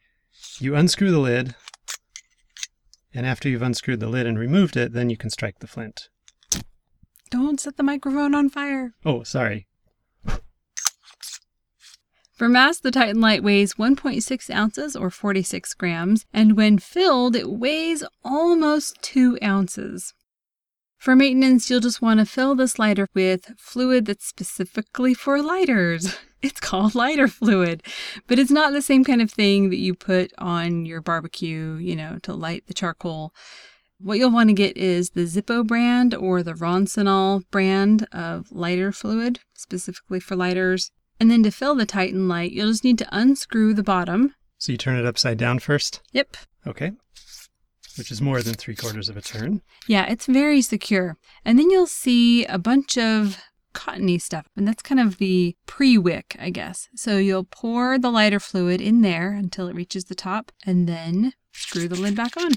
you 0.58 0.74
unscrew 0.74 1.10
the 1.10 1.18
lid, 1.18 1.54
and 3.14 3.26
after 3.26 3.48
you've 3.48 3.62
unscrewed 3.62 4.00
the 4.00 4.08
lid 4.08 4.26
and 4.26 4.38
removed 4.38 4.76
it, 4.76 4.92
then 4.92 5.08
you 5.08 5.16
can 5.16 5.30
strike 5.30 5.60
the 5.60 5.66
flint. 5.66 6.08
Don't 7.30 7.58
set 7.58 7.78
the 7.78 7.82
microphone 7.82 8.34
on 8.34 8.50
fire. 8.50 8.92
Oh, 9.06 9.22
sorry. 9.22 9.66
For 12.42 12.48
mass, 12.48 12.80
the 12.80 12.90
Titan 12.90 13.20
Light 13.20 13.44
weighs 13.44 13.74
1.6 13.74 14.50
ounces 14.52 14.96
or 14.96 15.10
46 15.10 15.74
grams, 15.74 16.26
and 16.32 16.56
when 16.56 16.76
filled, 16.78 17.36
it 17.36 17.48
weighs 17.48 18.02
almost 18.24 19.00
2 19.02 19.38
ounces. 19.40 20.12
For 20.98 21.14
maintenance, 21.14 21.70
you'll 21.70 21.78
just 21.78 22.02
want 22.02 22.18
to 22.18 22.26
fill 22.26 22.56
this 22.56 22.80
lighter 22.80 23.06
with 23.14 23.52
fluid 23.56 24.06
that's 24.06 24.26
specifically 24.26 25.14
for 25.14 25.40
lighters. 25.40 26.18
It's 26.42 26.58
called 26.58 26.96
lighter 26.96 27.28
fluid, 27.28 27.84
but 28.26 28.40
it's 28.40 28.50
not 28.50 28.72
the 28.72 28.82
same 28.82 29.04
kind 29.04 29.22
of 29.22 29.30
thing 29.30 29.70
that 29.70 29.78
you 29.78 29.94
put 29.94 30.32
on 30.38 30.84
your 30.84 31.00
barbecue, 31.00 31.74
you 31.74 31.94
know, 31.94 32.18
to 32.24 32.34
light 32.34 32.66
the 32.66 32.74
charcoal. 32.74 33.32
What 34.00 34.18
you'll 34.18 34.32
want 34.32 34.48
to 34.48 34.52
get 34.52 34.76
is 34.76 35.10
the 35.10 35.26
Zippo 35.26 35.64
brand 35.64 36.12
or 36.12 36.42
the 36.42 36.54
Ronsonol 36.54 37.44
brand 37.52 38.08
of 38.10 38.50
lighter 38.50 38.90
fluid, 38.90 39.38
specifically 39.54 40.18
for 40.18 40.34
lighters. 40.34 40.90
And 41.22 41.30
then 41.30 41.44
to 41.44 41.52
fill 41.52 41.76
the 41.76 41.86
Titan 41.86 42.26
light, 42.26 42.50
you'll 42.50 42.72
just 42.72 42.82
need 42.82 42.98
to 42.98 43.16
unscrew 43.16 43.74
the 43.74 43.84
bottom. 43.84 44.34
So 44.58 44.72
you 44.72 44.76
turn 44.76 44.96
it 44.96 45.06
upside 45.06 45.38
down 45.38 45.60
first? 45.60 46.00
Yep. 46.10 46.36
Okay. 46.66 46.90
Which 47.96 48.10
is 48.10 48.20
more 48.20 48.42
than 48.42 48.54
three 48.54 48.74
quarters 48.74 49.08
of 49.08 49.16
a 49.16 49.20
turn. 49.20 49.62
Yeah, 49.86 50.04
it's 50.10 50.26
very 50.26 50.60
secure. 50.62 51.16
And 51.44 51.60
then 51.60 51.70
you'll 51.70 51.86
see 51.86 52.44
a 52.46 52.58
bunch 52.58 52.98
of 52.98 53.38
cottony 53.72 54.18
stuff, 54.18 54.48
and 54.56 54.66
that's 54.66 54.82
kind 54.82 54.98
of 54.98 55.18
the 55.18 55.54
pre 55.64 55.96
wick, 55.96 56.34
I 56.40 56.50
guess. 56.50 56.88
So 56.96 57.18
you'll 57.18 57.44
pour 57.44 58.00
the 58.00 58.10
lighter 58.10 58.40
fluid 58.40 58.80
in 58.80 59.02
there 59.02 59.30
until 59.30 59.68
it 59.68 59.76
reaches 59.76 60.06
the 60.06 60.16
top, 60.16 60.50
and 60.66 60.88
then 60.88 61.34
screw 61.52 61.86
the 61.86 61.94
lid 61.94 62.16
back 62.16 62.36
on. 62.36 62.50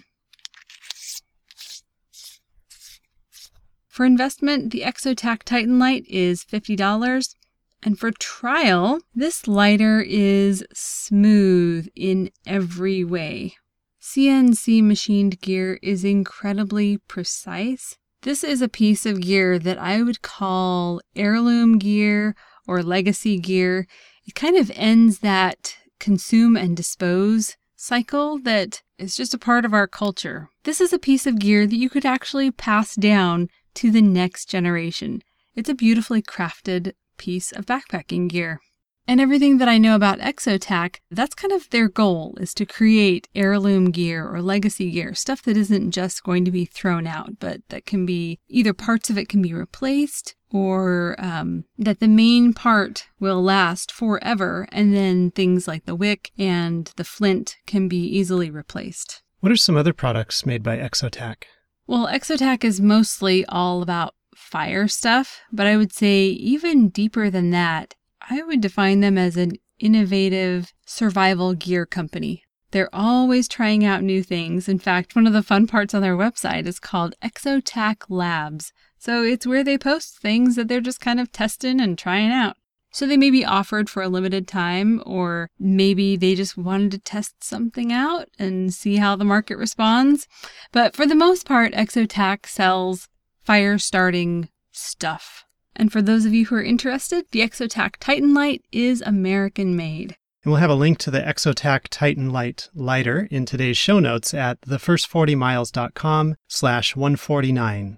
For 3.88 4.08
investment, 4.08 4.72
the 4.72 4.82
Exotac 4.82 5.44
Titan 5.44 5.78
Light 5.78 6.08
is 6.08 6.44
$50. 6.44 7.36
And 7.84 8.00
for 8.00 8.12
trial, 8.12 9.00
this 9.14 9.48
lighter 9.48 10.02
is 10.02 10.66
smooth 10.74 11.88
in 11.96 12.32
every 12.46 13.04
way. 13.04 13.56
CNC 14.02 14.84
machined 14.84 15.42
gear 15.42 15.80
is 15.82 16.04
incredibly 16.04 16.98
precise. 17.08 17.98
This 18.22 18.44
is 18.44 18.62
a 18.62 18.70
piece 18.70 19.06
of 19.06 19.22
gear 19.22 19.60
that 19.60 19.78
I 19.78 20.02
would 20.02 20.22
call 20.22 21.02
heirloom 21.16 21.78
gear 21.78 22.36
or 22.68 22.82
legacy 22.82 23.40
gear. 23.40 23.88
It 24.26 24.36
kind 24.36 24.58
of 24.58 24.72
ends 24.76 25.20
that 25.20 25.76
consume 26.00 26.56
and 26.56 26.76
dispose 26.76 27.56
cycle 27.76 28.40
that 28.40 28.82
is 28.98 29.16
just 29.16 29.34
a 29.34 29.40
part 29.40 29.66
of 29.66 29.74
our 29.74 29.88
culture. 29.88 30.50
This 30.64 30.82
is 30.82 30.94
a 30.94 31.00
piece 31.00 31.28
of 31.28 31.40
gear 31.40 31.68
that 31.68 31.76
you 31.76 31.90
could 31.90 32.06
actually 32.06 32.52
pass 32.52 32.96
down 32.96 33.50
to 33.76 33.92
the 33.92 34.02
next 34.02 34.50
generation. 34.50 35.22
It's 35.56 35.70
a 35.70 35.76
beautifully 35.76 36.22
crafted 36.22 36.94
piece 37.18 37.52
of 37.52 37.66
backpacking 37.66 38.30
gear. 38.30 38.60
And 39.08 39.22
everything 39.22 39.60
that 39.60 39.70
I 39.70 39.78
know 39.78 39.96
about 39.96 40.20
Exotac, 40.20 40.96
that's 41.12 41.36
kind 41.36 41.54
of 41.54 41.70
their 41.70 41.88
goal 41.88 42.36
is 42.40 42.56
to 42.56 42.66
create 42.66 43.28
heirloom 43.36 43.92
gear 43.92 44.28
or 44.28 44.42
legacy 44.42 44.90
gear, 44.90 45.14
stuff 45.14 45.44
that 45.44 45.56
isn't 45.56 45.92
just 45.92 46.24
going 46.24 46.44
to 46.46 46.52
be 46.52 46.66
thrown 46.66 47.06
out, 47.06 47.40
but 47.40 47.62
that 47.70 47.86
can 47.86 48.08
be 48.08 48.40
either 48.48 48.74
parts 48.74 49.12
of 49.12 49.18
it 49.18 49.30
can 49.30 49.44
be 49.44 49.54
replaced 49.54 50.36
or 50.52 51.16
um, 51.20 51.66
that 51.78 52.00
the 52.00 52.08
main 52.08 52.52
part 52.54 53.08
will 53.20 53.44
last 53.44 53.92
forever. 53.92 54.68
And 54.72 54.96
then 54.96 55.30
things 55.30 55.68
like 55.68 55.86
the 55.86 55.96
wick 55.96 56.32
and 56.38 56.92
the 56.96 57.04
flint 57.04 57.58
can 57.68 57.88
be 57.88 58.00
easily 58.00 58.50
replaced. 58.50 59.22
What 59.40 59.52
are 59.52 59.58
some 59.58 59.78
other 59.78 59.94
products 59.94 60.48
made 60.48 60.64
by 60.64 60.78
Exotac? 60.78 61.44
Well, 61.86 62.08
Exotac 62.08 62.64
is 62.64 62.82
mostly 62.82 63.46
all 63.46 63.84
about 63.84 64.16
fire 64.36 64.88
stuff, 64.88 65.42
but 65.52 65.66
I 65.66 65.78
would 65.78 65.94
say 65.94 66.26
even 66.26 66.90
deeper 66.90 67.30
than 67.30 67.52
that, 67.52 67.96
I 68.30 68.44
would 68.44 68.62
define 68.62 69.00
them 69.00 69.18
as 69.18 69.38
an 69.38 69.54
innovative 69.80 70.74
survival 70.86 71.54
gear 71.54 71.86
company. 71.86 72.44
They're 72.72 72.94
always 72.94 73.48
trying 73.48 73.86
out 73.86 74.04
new 74.04 74.22
things. 74.22 74.68
In 74.68 74.80
fact, 74.80 75.16
one 75.16 75.28
of 75.28 75.34
the 75.34 75.44
fun 75.44 75.68
parts 75.68 75.94
on 75.94 76.02
their 76.02 76.18
website 76.18 76.66
is 76.66 76.80
called 76.80 77.16
Exotac 77.24 78.04
Labs. 78.10 78.74
So 78.98 79.24
it's 79.24 79.48
where 79.48 79.64
they 79.64 79.78
post 79.78 80.20
things 80.20 80.56
that 80.56 80.68
they're 80.68 80.82
just 80.82 81.00
kind 81.00 81.20
of 81.20 81.32
testing 81.32 81.80
and 81.80 81.98
trying 81.98 82.32
out. 82.32 82.58
So 82.92 83.06
they 83.06 83.18
may 83.18 83.30
be 83.30 83.44
offered 83.44 83.90
for 83.90 84.02
a 84.02 84.08
limited 84.08 84.48
time, 84.48 85.04
or 85.06 85.50
maybe 85.60 86.16
they 86.16 86.34
just 86.34 86.58
wanted 86.58 86.92
to 86.92 87.00
test 87.00 87.44
something 87.44 87.92
out 87.92 88.30
and 88.40 88.74
see 88.74 88.96
how 88.96 89.16
the 89.16 89.26
market 89.26 89.58
responds. 89.58 90.28
But 90.72 90.96
for 90.96 91.06
the 91.06 91.14
most 91.14 91.46
part, 91.46 91.74
Exotac 91.74 92.46
sells 92.46 93.10
fire 93.46 93.78
starting 93.78 94.50
stuff. 94.72 95.46
And 95.76 95.92
for 95.92 96.02
those 96.02 96.26
of 96.26 96.34
you 96.34 96.46
who 96.46 96.56
are 96.56 96.64
interested, 96.64 97.26
the 97.32 97.42
Exotac 97.42 97.98
Titan 98.00 98.34
Light 98.34 98.64
is 98.72 99.02
American 99.02 99.76
made. 99.76 100.18
And 100.44 100.52
we'll 100.52 100.62
have 100.62 100.70
a 100.70 100.76
link 100.76 100.98
to 101.00 101.12
the 101.12 101.22
Exotac 101.22 101.88
Titan 101.90 102.32
Light 102.32 102.70
lighter 102.74 103.28
in 103.32 103.46
today's 103.46 103.78
show 103.78 104.00
notes 104.00 104.34
at 104.34 104.62
thefirst40miles.com 104.62 106.36
slash 106.48 106.96
149. 106.96 107.98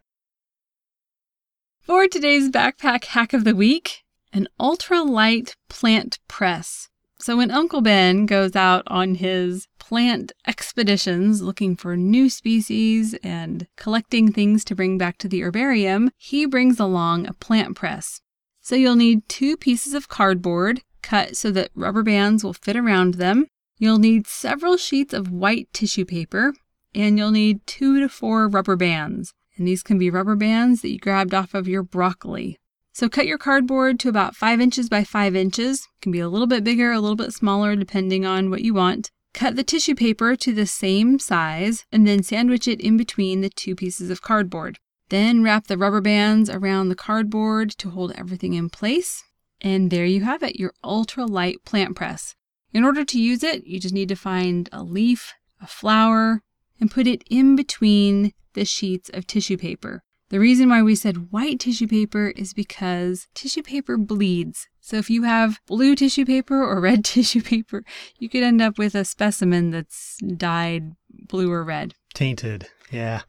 For 1.81 2.07
today's 2.07 2.49
backpack 2.49 3.05
hack 3.05 3.33
of 3.33 3.43
the 3.43 3.55
week, 3.55 4.03
an 4.33 4.47
ultra 4.59 5.03
light 5.03 5.55
plant 5.69 6.19
press. 6.27 6.89
So 7.19 7.37
when 7.37 7.51
Uncle 7.51 7.81
Ben 7.81 8.25
goes 8.25 8.55
out 8.55 8.83
on 8.87 9.15
his 9.15 9.67
plant 9.87 10.33
expeditions 10.45 11.41
looking 11.41 11.73
for 11.73 11.95
new 11.95 12.29
species 12.29 13.13
and 13.23 13.67
collecting 13.77 14.33
things 14.33 14.65
to 14.65 14.75
bring 14.75 14.97
back 14.97 15.17
to 15.17 15.29
the 15.29 15.41
herbarium, 15.41 16.11
he 16.17 16.45
brings 16.45 16.77
along 16.77 17.25
a 17.25 17.31
plant 17.31 17.73
press. 17.77 18.19
So 18.59 18.75
you'll 18.75 18.97
need 18.97 19.29
two 19.29 19.55
pieces 19.55 19.93
of 19.93 20.09
cardboard 20.09 20.81
cut 21.01 21.37
so 21.37 21.51
that 21.51 21.71
rubber 21.73 22.03
bands 22.03 22.43
will 22.43 22.51
fit 22.51 22.75
around 22.75 23.13
them. 23.13 23.47
You'll 23.77 23.97
need 23.97 24.27
several 24.27 24.75
sheets 24.75 25.13
of 25.13 25.31
white 25.31 25.69
tissue 25.71 26.03
paper, 26.03 26.53
and 26.93 27.17
you'll 27.17 27.31
need 27.31 27.65
two 27.65 28.01
to 28.01 28.09
four 28.09 28.49
rubber 28.49 28.75
bands. 28.75 29.31
And 29.55 29.65
these 29.65 29.83
can 29.83 29.97
be 29.97 30.09
rubber 30.09 30.35
bands 30.35 30.81
that 30.81 30.89
you 30.89 30.99
grabbed 30.99 31.33
off 31.33 31.53
of 31.53 31.69
your 31.69 31.83
broccoli. 31.83 32.57
So 32.91 33.07
cut 33.07 33.25
your 33.25 33.37
cardboard 33.37 34.01
to 34.01 34.09
about 34.09 34.35
five 34.35 34.59
inches 34.59 34.89
by 34.89 35.05
five 35.05 35.33
inches. 35.33 35.79
It 35.79 36.01
can 36.01 36.11
be 36.11 36.19
a 36.19 36.27
little 36.27 36.47
bit 36.47 36.65
bigger, 36.65 36.91
a 36.91 36.99
little 36.99 37.15
bit 37.15 37.31
smaller, 37.31 37.73
depending 37.77 38.25
on 38.25 38.49
what 38.49 38.63
you 38.63 38.73
want. 38.73 39.11
Cut 39.37 39.55
the 39.55 39.63
tissue 39.63 39.93
paper 39.93 40.35
to 40.35 40.51
the 40.51 40.65
same 40.65 41.19
size 41.19 41.85
and 41.91 42.07
then 42.07 42.23
sandwich 42.23 42.67
it 42.67 42.81
in 42.81 42.97
between 42.97 43.41
the 43.41 43.51
two 43.51 43.75
pieces 43.75 44.09
of 44.09 44.23
cardboard. 44.23 44.79
Then 45.09 45.43
wrap 45.43 45.67
the 45.67 45.77
rubber 45.77 46.01
bands 46.01 46.49
around 46.49 46.89
the 46.89 46.95
cardboard 46.95 47.69
to 47.77 47.91
hold 47.91 48.13
everything 48.13 48.55
in 48.55 48.71
place. 48.71 49.23
And 49.61 49.91
there 49.91 50.07
you 50.07 50.21
have 50.23 50.41
it, 50.41 50.55
your 50.55 50.73
ultra 50.83 51.27
light 51.27 51.63
plant 51.65 51.95
press. 51.95 52.33
In 52.73 52.83
order 52.83 53.05
to 53.05 53.21
use 53.21 53.43
it, 53.43 53.67
you 53.67 53.79
just 53.79 53.93
need 53.93 54.09
to 54.09 54.15
find 54.15 54.69
a 54.71 54.81
leaf, 54.81 55.35
a 55.61 55.67
flower, 55.67 56.41
and 56.79 56.89
put 56.89 57.05
it 57.05 57.21
in 57.29 57.55
between 57.55 58.33
the 58.53 58.65
sheets 58.65 59.11
of 59.13 59.27
tissue 59.27 59.57
paper. 59.57 60.01
The 60.29 60.39
reason 60.39 60.67
why 60.67 60.81
we 60.81 60.95
said 60.95 61.31
white 61.31 61.59
tissue 61.59 61.87
paper 61.87 62.33
is 62.35 62.55
because 62.55 63.27
tissue 63.35 63.61
paper 63.61 63.97
bleeds. 63.97 64.67
So 64.87 64.95
if 64.95 65.09
you 65.09 65.23
have 65.23 65.59
blue 65.67 65.97
tissue 65.97 66.23
paper 66.23 66.63
or 66.63 66.79
red 66.79 67.03
tissue 67.13 67.41
paper, 67.41 67.83
you 68.19 68.29
could 68.29 68.41
end 68.41 68.61
up 68.61 68.77
with 68.77 68.95
a 68.95 69.03
specimen 69.03 69.71
that's 69.71 70.15
dyed 70.37 70.93
blue 71.09 71.51
or 71.51 71.65
red. 71.65 71.93
Tainted. 72.13 72.69
Yeah. 72.89 73.23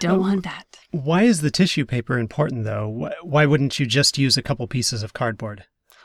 Don't 0.00 0.18
Oh. 0.18 0.22
want 0.22 0.42
that. 0.42 0.64
Why 0.90 1.22
is 1.22 1.40
the 1.40 1.52
tissue 1.52 1.84
paper 1.84 2.18
important 2.18 2.64
though? 2.64 3.12
Why 3.22 3.46
wouldn't 3.46 3.78
you 3.78 3.86
just 3.86 4.18
use 4.18 4.36
a 4.36 4.42
couple 4.42 4.66
pieces 4.66 5.04
of 5.04 5.12
cardboard? 5.12 5.62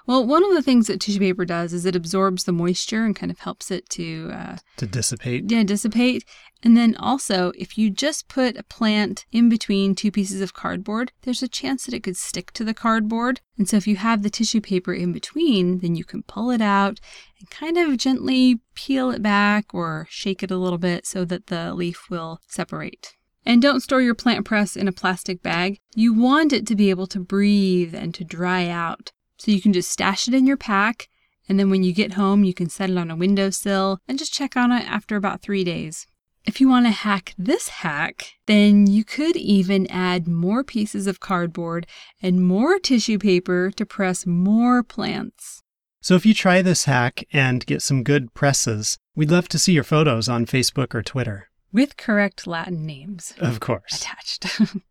Well, 0.09 0.25
one 0.25 0.43
of 0.43 0.55
the 0.55 0.63
things 0.63 0.87
that 0.87 0.99
tissue 0.99 1.19
paper 1.19 1.45
does 1.45 1.71
is 1.71 1.85
it 1.85 1.95
absorbs 1.95 2.45
the 2.45 2.51
moisture 2.51 3.05
and 3.05 3.15
kind 3.15 3.31
of 3.31 3.37
helps 3.37 3.69
it 3.69 3.87
to 3.89 4.31
uh, 4.33 4.55
To 4.77 4.87
dissipate? 4.87 5.51
yeah, 5.51 5.61
dissipate. 5.61 6.25
And 6.63 6.75
then 6.75 6.95
also, 6.95 7.51
if 7.55 7.77
you 7.77 7.91
just 7.91 8.27
put 8.27 8.57
a 8.57 8.63
plant 8.63 9.27
in 9.31 9.49
between 9.49 9.93
two 9.93 10.09
pieces 10.09 10.41
of 10.41 10.55
cardboard, 10.55 11.11
there's 11.21 11.43
a 11.43 11.47
chance 11.47 11.85
that 11.85 11.93
it 11.93 12.01
could 12.01 12.17
stick 12.17 12.49
to 12.53 12.63
the 12.63 12.73
cardboard. 12.73 13.41
And 13.55 13.69
so, 13.69 13.77
if 13.77 13.85
you 13.85 13.97
have 13.97 14.23
the 14.23 14.31
tissue 14.31 14.61
paper 14.61 14.95
in 14.95 15.13
between, 15.13 15.77
then 15.77 15.93
you 15.93 16.03
can 16.03 16.23
pull 16.23 16.49
it 16.49 16.59
out 16.59 16.99
and 17.39 17.47
kind 17.51 17.77
of 17.77 17.95
gently 17.97 18.61
peel 18.73 19.11
it 19.11 19.21
back 19.21 19.75
or 19.75 20.07
shake 20.09 20.41
it 20.41 20.49
a 20.49 20.57
little 20.57 20.79
bit 20.79 21.05
so 21.05 21.23
that 21.25 21.45
the 21.47 21.75
leaf 21.75 22.09
will 22.09 22.41
separate. 22.47 23.15
And 23.45 23.61
don't 23.61 23.81
store 23.81 24.01
your 24.01 24.15
plant 24.15 24.43
press 24.43 24.75
in 24.75 24.87
a 24.87 24.91
plastic 24.91 25.43
bag. 25.43 25.77
You 25.93 26.15
want 26.15 26.51
it 26.51 26.65
to 26.65 26.75
be 26.75 26.89
able 26.89 27.05
to 27.05 27.19
breathe 27.19 27.93
and 27.93 28.11
to 28.15 28.23
dry 28.23 28.69
out. 28.69 29.11
So 29.39 29.51
you 29.51 29.61
can 29.61 29.73
just 29.73 29.89
stash 29.89 30.27
it 30.27 30.33
in 30.33 30.45
your 30.45 30.57
pack 30.57 31.09
and 31.49 31.59
then 31.59 31.71
when 31.71 31.81
you 31.83 31.91
get 31.91 32.13
home, 32.13 32.43
you 32.43 32.53
can 32.53 32.69
set 32.69 32.91
it 32.91 32.97
on 32.97 33.09
a 33.09 33.15
windowsill 33.15 33.99
and 34.07 34.19
just 34.19 34.31
check 34.31 34.55
on 34.55 34.71
it 34.71 34.87
after 34.87 35.15
about 35.15 35.41
three 35.41 35.63
days. 35.63 36.05
If 36.45 36.61
you 36.61 36.69
want 36.69 36.85
to 36.85 36.91
hack 36.91 37.33
this 37.37 37.67
hack, 37.69 38.33
then 38.45 38.85
you 38.87 39.03
could 39.03 39.35
even 39.35 39.87
add 39.87 40.27
more 40.27 40.63
pieces 40.63 41.07
of 41.07 41.19
cardboard 41.19 41.87
and 42.21 42.47
more 42.47 42.77
tissue 42.79 43.17
paper 43.17 43.71
to 43.71 43.85
press 43.85 44.27
more 44.27 44.83
plants. 44.83 45.63
So 46.01 46.15
if 46.15 46.25
you 46.25 46.33
try 46.33 46.61
this 46.61 46.85
hack 46.85 47.25
and 47.33 47.65
get 47.65 47.81
some 47.81 48.03
good 48.03 48.33
presses, 48.33 48.97
we'd 49.15 49.31
love 49.31 49.49
to 49.49 49.59
see 49.59 49.73
your 49.73 49.83
photos 49.83 50.29
on 50.29 50.45
Facebook 50.45 50.93
or 50.93 51.01
Twitter. 51.01 51.49
With 51.73 51.97
correct 51.97 52.47
Latin 52.47 52.85
names 52.85 53.33
Of 53.39 53.59
course. 53.59 53.95
attached. 53.95 54.61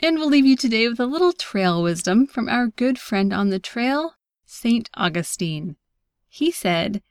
and 0.00 0.18
we'll 0.18 0.28
leave 0.28 0.46
you 0.46 0.56
today 0.56 0.88
with 0.88 1.00
a 1.00 1.06
little 1.06 1.32
trail 1.32 1.82
wisdom 1.82 2.26
from 2.26 2.48
our 2.48 2.68
good 2.68 2.98
friend 2.98 3.32
on 3.32 3.50
the 3.50 3.58
trail, 3.58 4.14
St. 4.44 4.90
Augustine. 4.94 5.76
He 6.28 6.50
said, 6.50 7.02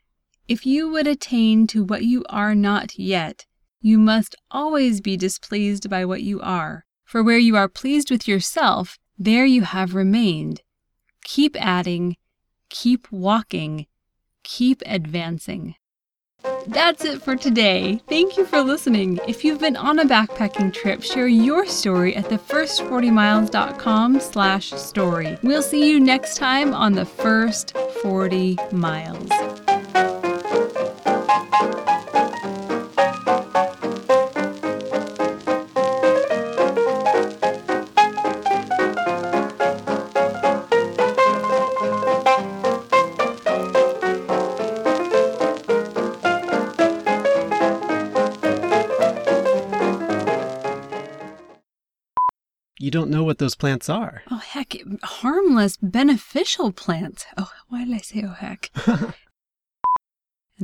If 0.47 0.65
you 0.65 0.89
would 0.89 1.07
attain 1.07 1.67
to 1.67 1.83
what 1.83 2.03
you 2.03 2.23
are 2.29 2.53
not 2.53 2.99
yet, 2.99 3.45
you 3.81 3.97
must 3.97 4.35
always 4.51 5.01
be 5.01 5.17
displeased 5.17 5.89
by 5.89 6.05
what 6.05 6.21
you 6.21 6.39
are. 6.41 6.85
For 7.03 7.23
where 7.23 7.37
you 7.37 7.55
are 7.55 7.67
pleased 7.67 8.09
with 8.09 8.27
yourself, 8.27 8.97
there 9.17 9.45
you 9.45 9.61
have 9.61 9.95
remained. 9.95 10.61
Keep 11.23 11.55
adding, 11.59 12.17
keep 12.69 13.11
walking, 13.11 13.87
keep 14.43 14.81
advancing. 14.85 15.75
That's 16.67 17.05
it 17.05 17.21
for 17.21 17.35
today. 17.35 18.01
Thank 18.09 18.37
you 18.37 18.45
for 18.45 18.61
listening. 18.61 19.19
If 19.27 19.43
you've 19.43 19.59
been 19.59 19.75
on 19.75 19.99
a 19.99 20.05
backpacking 20.05 20.73
trip, 20.73 21.03
share 21.03 21.27
your 21.27 21.65
story 21.65 22.15
at 22.15 22.25
thefirst40miles.com 22.25 24.19
slash 24.19 24.71
story. 24.71 25.37
We'll 25.43 25.61
see 25.61 25.89
you 25.89 25.99
next 25.99 26.37
time 26.37 26.73
on 26.73 26.93
The 26.93 27.05
First 27.05 27.77
40 28.01 28.57
Miles. 28.71 29.29
Don't 52.95 53.11
know 53.11 53.25
what 53.25 53.39
those 53.39 53.55
plants 53.55 53.89
are. 53.89 54.23
Oh, 54.31 54.37
heck, 54.37 54.73
harmless, 55.03 55.77
beneficial 55.81 56.71
plants. 56.71 57.25
Oh, 57.37 57.51
why 57.67 57.83
did 57.83 57.93
I 57.93 57.97
say 57.97 58.23
oh, 58.25 58.29
heck? 58.29 58.71
and 58.87 59.13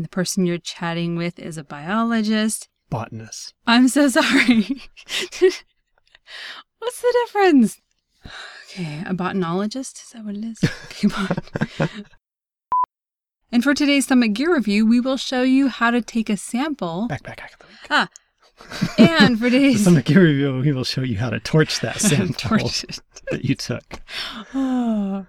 the 0.05 0.07
person 0.07 0.45
you're 0.45 0.57
chatting 0.57 1.17
with 1.17 1.37
is 1.37 1.57
a 1.57 1.63
biologist. 1.65 2.69
Botanist. 2.89 3.53
I'm 3.67 3.89
so 3.89 4.07
sorry. 4.07 4.61
What's 6.79 7.01
the 7.01 7.25
difference? 7.25 7.81
Okay, 8.69 9.03
a 9.05 9.13
botanologist? 9.13 10.01
Is 10.01 10.11
that 10.13 10.23
what 10.23 10.37
it 10.37 10.45
is? 10.45 10.61
Okay, 10.85 11.07
bot. 11.09 11.89
and 13.51 13.61
for 13.61 13.73
today's 13.73 14.07
Summit 14.07 14.29
Gear 14.29 14.53
Review, 14.55 14.85
we 14.85 15.01
will 15.01 15.17
show 15.17 15.41
you 15.41 15.67
how 15.67 15.91
to 15.91 16.01
take 16.01 16.29
a 16.29 16.37
sample. 16.37 17.09
Of 17.11 17.23
the 17.23 17.29
week. 17.29 17.41
Ah, 17.89 18.07
and 18.97 19.39
for 19.39 19.49
The 19.49 19.75
Summit 19.75 20.05
Gear 20.05 20.23
Review, 20.23 20.59
we 20.59 20.71
will 20.71 20.83
show 20.83 21.01
you 21.01 21.17
how 21.17 21.29
to 21.29 21.39
torch 21.39 21.79
that 21.81 21.95
sample 21.99 22.35
Torch 22.35 22.85
that 23.31 23.45
you 23.45 23.55
took. 23.55 23.83
Oh. 24.53 25.25